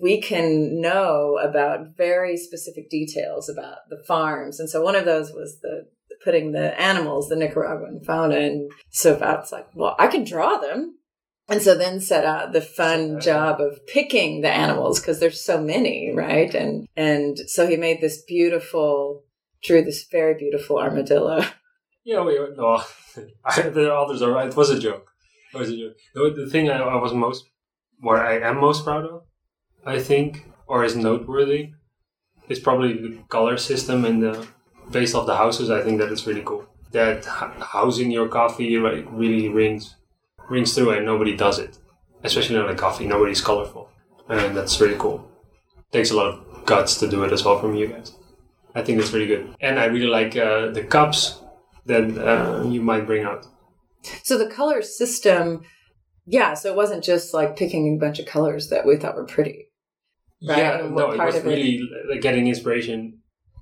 we 0.00 0.20
can 0.20 0.80
know 0.80 1.38
about 1.42 1.96
very 1.96 2.36
specific 2.36 2.88
details 2.88 3.48
about 3.48 3.78
the 3.90 4.02
farms 4.06 4.60
and 4.60 4.68
so 4.68 4.82
one 4.82 4.96
of 4.96 5.04
those 5.04 5.32
was 5.32 5.60
the 5.60 5.86
putting 6.24 6.52
the 6.52 6.80
animals 6.80 7.28
the 7.28 7.36
nicaraguan 7.36 8.00
fauna 8.04 8.36
and 8.36 8.72
so 8.90 9.14
that's 9.14 9.52
like 9.52 9.68
well 9.74 9.94
i 9.98 10.06
can 10.06 10.24
draw 10.24 10.56
them 10.56 10.98
and 11.48 11.62
so 11.62 11.74
then 11.74 12.00
set 12.00 12.26
out 12.26 12.52
the 12.52 12.60
fun 12.60 13.20
job 13.20 13.60
of 13.60 13.86
picking 13.86 14.42
the 14.42 14.50
animals 14.50 15.00
because 15.00 15.18
there's 15.18 15.42
so 15.42 15.60
many, 15.60 16.12
right? 16.14 16.54
And 16.54 16.86
and 16.94 17.38
so 17.46 17.66
he 17.66 17.76
made 17.76 18.00
this 18.00 18.22
beautiful, 18.22 19.24
drew 19.62 19.82
this 19.82 20.06
very 20.10 20.34
beautiful 20.34 20.78
armadillo. 20.78 21.44
Yeah, 22.04 22.22
we 22.22 22.38
no. 22.56 22.82
I, 23.44 23.62
the 23.62 23.94
others 23.94 24.22
are. 24.22 24.46
It 24.46 24.56
was 24.56 24.70
a 24.70 24.78
joke. 24.78 25.10
It 25.54 25.58
was 25.58 25.70
a 25.70 25.76
joke. 25.76 25.96
The, 26.14 26.44
the 26.44 26.50
thing 26.50 26.70
I, 26.70 26.78
I 26.78 26.96
was 26.96 27.14
most, 27.14 27.48
what 28.00 28.18
I 28.20 28.40
am 28.40 28.60
most 28.60 28.84
proud 28.84 29.04
of, 29.04 29.22
I 29.84 29.98
think, 29.98 30.46
or 30.66 30.84
is 30.84 30.96
noteworthy, 30.96 31.72
is 32.48 32.58
probably 32.58 32.94
the 32.94 33.18
color 33.28 33.56
system 33.56 34.04
and 34.04 34.22
the 34.22 34.46
base 34.90 35.14
of 35.14 35.26
the 35.26 35.36
houses. 35.36 35.70
I 35.70 35.82
think 35.82 35.98
that 35.98 36.10
is 36.10 36.26
really 36.26 36.42
cool. 36.44 36.66
That 36.92 37.24
housing 37.24 38.10
your 38.10 38.28
coffee 38.28 38.78
like 38.78 39.06
really 39.10 39.48
rings, 39.48 39.96
rings 40.48 40.74
through, 40.74 40.90
and 40.90 41.04
nobody 41.04 41.36
does 41.36 41.58
it. 41.58 41.78
Especially 42.24 42.56
not 42.56 42.66
like 42.66 42.78
coffee. 42.78 43.06
Nobody's 43.06 43.40
colorful, 43.40 43.90
and 44.28 44.56
that's 44.56 44.80
really 44.80 44.96
cool. 44.98 45.30
Takes 45.92 46.10
a 46.10 46.16
lot 46.16 46.26
of 46.26 46.64
guts 46.66 46.98
to 46.98 47.08
do 47.08 47.22
it 47.24 47.32
as 47.32 47.44
well 47.44 47.60
from 47.60 47.74
you 47.74 47.86
guys. 47.86 48.12
I 48.74 48.82
think 48.82 48.98
that's 48.98 49.12
really 49.12 49.26
good, 49.26 49.54
and 49.60 49.78
I 49.78 49.84
really 49.86 50.06
like 50.08 50.36
uh, 50.36 50.70
the 50.70 50.82
cups 50.82 51.40
that 51.86 52.18
uh, 52.18 52.68
you 52.68 52.82
might 52.82 53.06
bring 53.06 53.24
out. 53.24 53.46
So 54.22 54.36
the 54.36 54.50
color 54.50 54.82
system, 54.82 55.62
yeah. 56.26 56.54
So 56.54 56.70
it 56.70 56.76
wasn't 56.76 57.04
just 57.04 57.32
like 57.34 57.56
picking 57.56 57.94
a 57.94 57.98
bunch 57.98 58.18
of 58.18 58.26
colors 58.26 58.68
that 58.68 58.86
we 58.86 58.96
thought 58.96 59.16
were 59.16 59.24
pretty. 59.24 59.67
Right, 60.46 60.58
Yeah, 60.58 60.78
and 60.80 60.94
no, 60.94 61.06
what 61.08 61.16
it 61.16 61.24
was 61.24 61.36
of 61.36 61.46
it- 61.46 61.48
really 61.48 61.80
like 62.08 62.20
getting 62.20 62.46
inspiration. 62.46 63.14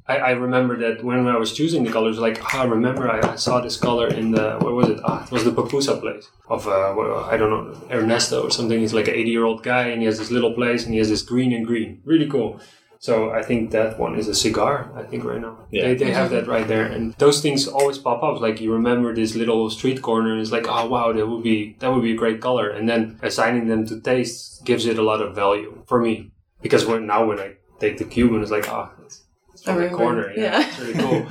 I, 0.08 0.18
I 0.18 0.30
remember 0.32 0.76
that 0.76 1.02
when 1.02 1.26
I 1.26 1.36
was 1.36 1.52
choosing 1.52 1.82
the 1.82 1.90
colors, 1.90 2.18
like 2.18 2.38
ah, 2.54 2.62
I 2.62 2.64
remember 2.66 3.10
I, 3.10 3.32
I 3.32 3.36
saw 3.36 3.60
this 3.60 3.76
color 3.76 4.06
in 4.06 4.30
the 4.30 4.56
where 4.60 4.72
was 4.72 4.88
it? 4.88 5.00
Ah, 5.04 5.24
it 5.24 5.32
was 5.32 5.42
the 5.44 5.50
pupusa 5.50 5.98
place 6.00 6.28
of 6.48 6.68
uh, 6.68 6.92
what, 6.94 7.08
I 7.32 7.36
don't 7.36 7.50
know 7.50 7.64
Ernesto 7.90 8.44
or 8.46 8.50
something. 8.52 8.78
He's 8.78 8.94
like 8.94 9.08
an 9.08 9.14
eighty 9.14 9.30
year 9.30 9.44
old 9.44 9.64
guy 9.64 9.84
and 9.88 10.00
he 10.00 10.06
has 10.06 10.18
this 10.18 10.30
little 10.30 10.52
place 10.54 10.84
and 10.84 10.92
he 10.92 10.98
has 10.98 11.08
this 11.08 11.22
green 11.22 11.52
and 11.52 11.66
green, 11.66 12.02
really 12.04 12.28
cool. 12.28 12.60
So 13.00 13.30
I 13.30 13.42
think 13.42 13.72
that 13.72 13.98
one 13.98 14.14
is 14.16 14.28
a 14.28 14.34
cigar. 14.34 14.90
I 14.96 15.02
think 15.02 15.24
right 15.24 15.40
now 15.40 15.58
Yeah. 15.70 15.88
they, 15.88 15.94
they 15.94 16.10
have 16.12 16.30
that 16.30 16.46
right 16.46 16.66
there, 16.66 16.86
and 16.86 17.12
those 17.18 17.42
things 17.42 17.66
always 17.68 17.98
pop 17.98 18.22
up. 18.22 18.40
Like 18.40 18.60
you 18.60 18.72
remember 18.72 19.12
this 19.14 19.34
little 19.34 19.68
street 19.70 20.02
corner, 20.02 20.30
and 20.32 20.40
it's 20.40 20.52
like, 20.52 20.66
oh 20.68 20.86
wow, 20.86 21.12
that 21.12 21.26
would 21.26 21.42
be 21.42 21.76
that 21.80 21.92
would 21.92 22.02
be 22.02 22.12
a 22.12 22.16
great 22.22 22.40
color. 22.40 22.68
And 22.70 22.88
then 22.88 23.18
assigning 23.22 23.66
them 23.66 23.86
to 23.88 24.00
taste 24.00 24.64
gives 24.64 24.86
it 24.86 24.98
a 24.98 25.02
lot 25.02 25.20
of 25.20 25.34
value 25.34 25.82
for 25.86 26.00
me 26.00 26.30
because 26.66 26.85
when 26.87 27.07
now 27.07 27.26
when 27.26 27.38
I 27.40 27.55
take 27.81 27.98
the 27.98 28.05
Cuban, 28.05 28.42
it's 28.42 28.50
like, 28.50 28.68
ah, 28.68 28.90
it's, 29.05 29.22
it's 29.52 29.62
from 29.62 29.81
the 29.81 29.88
corner. 29.88 30.33
Yeah, 30.37 30.42
Yeah. 30.61 30.68
it's 30.68 30.79
really 30.81 30.94
cool. 30.94 31.26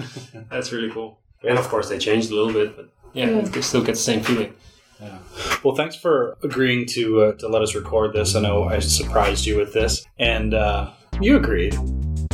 That's 0.50 0.71
really 0.71 0.89
cool. 0.91 1.19
And 1.43 1.58
of 1.60 1.67
course, 1.67 1.89
they 1.89 1.98
changed 1.98 2.32
a 2.32 2.36
little 2.36 2.54
bit, 2.54 2.76
but 2.76 2.89
yeah, 3.13 3.30
you 3.30 3.50
can 3.50 3.62
still 3.62 3.84
get 3.84 3.93
the 3.95 4.02
same 4.12 4.21
feeling. 4.21 4.54
Yeah. 5.02 5.17
Well, 5.63 5.76
thanks 5.76 5.95
for 5.95 6.38
agreeing 6.41 6.86
to 6.95 7.21
uh, 7.24 7.32
to 7.34 7.48
let 7.48 7.62
us 7.62 7.76
record 7.76 8.13
this. 8.13 8.36
I 8.36 8.41
know 8.41 8.63
I 8.63 8.80
surprised 8.80 9.45
you 9.45 9.58
with 9.58 9.74
this, 9.74 10.06
and 10.17 10.54
uh, 10.54 10.91
you 11.21 11.36
agreed. 11.36 11.76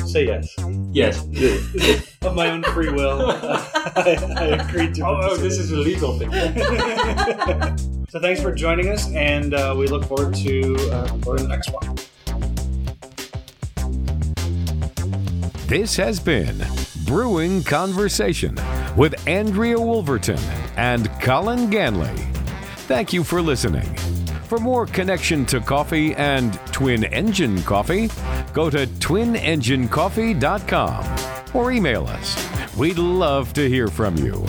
Say 0.06 0.26
yes. 0.28 0.54
Yes. 0.92 1.24
of 2.22 2.36
my 2.36 2.50
own 2.50 2.64
free 2.64 2.92
will, 2.92 3.22
I, 3.32 4.18
I 4.38 4.46
agreed 4.68 4.94
to. 4.96 5.08
Oh, 5.08 5.20
oh, 5.24 5.38
this 5.38 5.58
is 5.58 5.72
a 5.72 5.78
legal 5.78 6.20
thing. 6.20 6.32
so 8.10 8.20
thanks 8.20 8.42
for 8.42 8.54
joining 8.54 8.90
us, 8.90 9.10
and 9.14 9.54
uh, 9.54 9.74
we 9.78 9.88
look 9.88 10.06
forward 10.06 10.36
to 10.36 10.76
uh, 10.92 11.10
recording 11.16 11.48
the 11.48 11.56
next 11.56 11.70
one. 11.72 11.98
This 15.72 15.96
has 15.96 16.20
been 16.20 16.62
Brewing 17.06 17.64
Conversation 17.64 18.60
with 18.98 19.26
Andrea 19.26 19.80
Wolverton 19.80 20.38
and 20.76 21.10
Colin 21.22 21.72
Ganley. 21.72 22.14
Thank 22.90 23.14
you 23.14 23.24
for 23.24 23.42
listening. 23.42 23.88
For 24.50 24.58
more 24.58 24.86
connection 24.86 25.46
to 25.46 25.62
coffee 25.62 26.14
and 26.16 26.56
Twin 26.74 27.06
Engine 27.06 27.64
Coffee, 27.64 28.10
go 28.52 28.70
to 28.70 28.86
twinenginecoffee.com 28.86 31.56
or 31.56 31.72
email 31.72 32.06
us. 32.06 32.76
We'd 32.76 32.98
love 32.98 33.54
to 33.54 33.70
hear 33.70 33.88
from 33.88 34.18
you. 34.18 34.46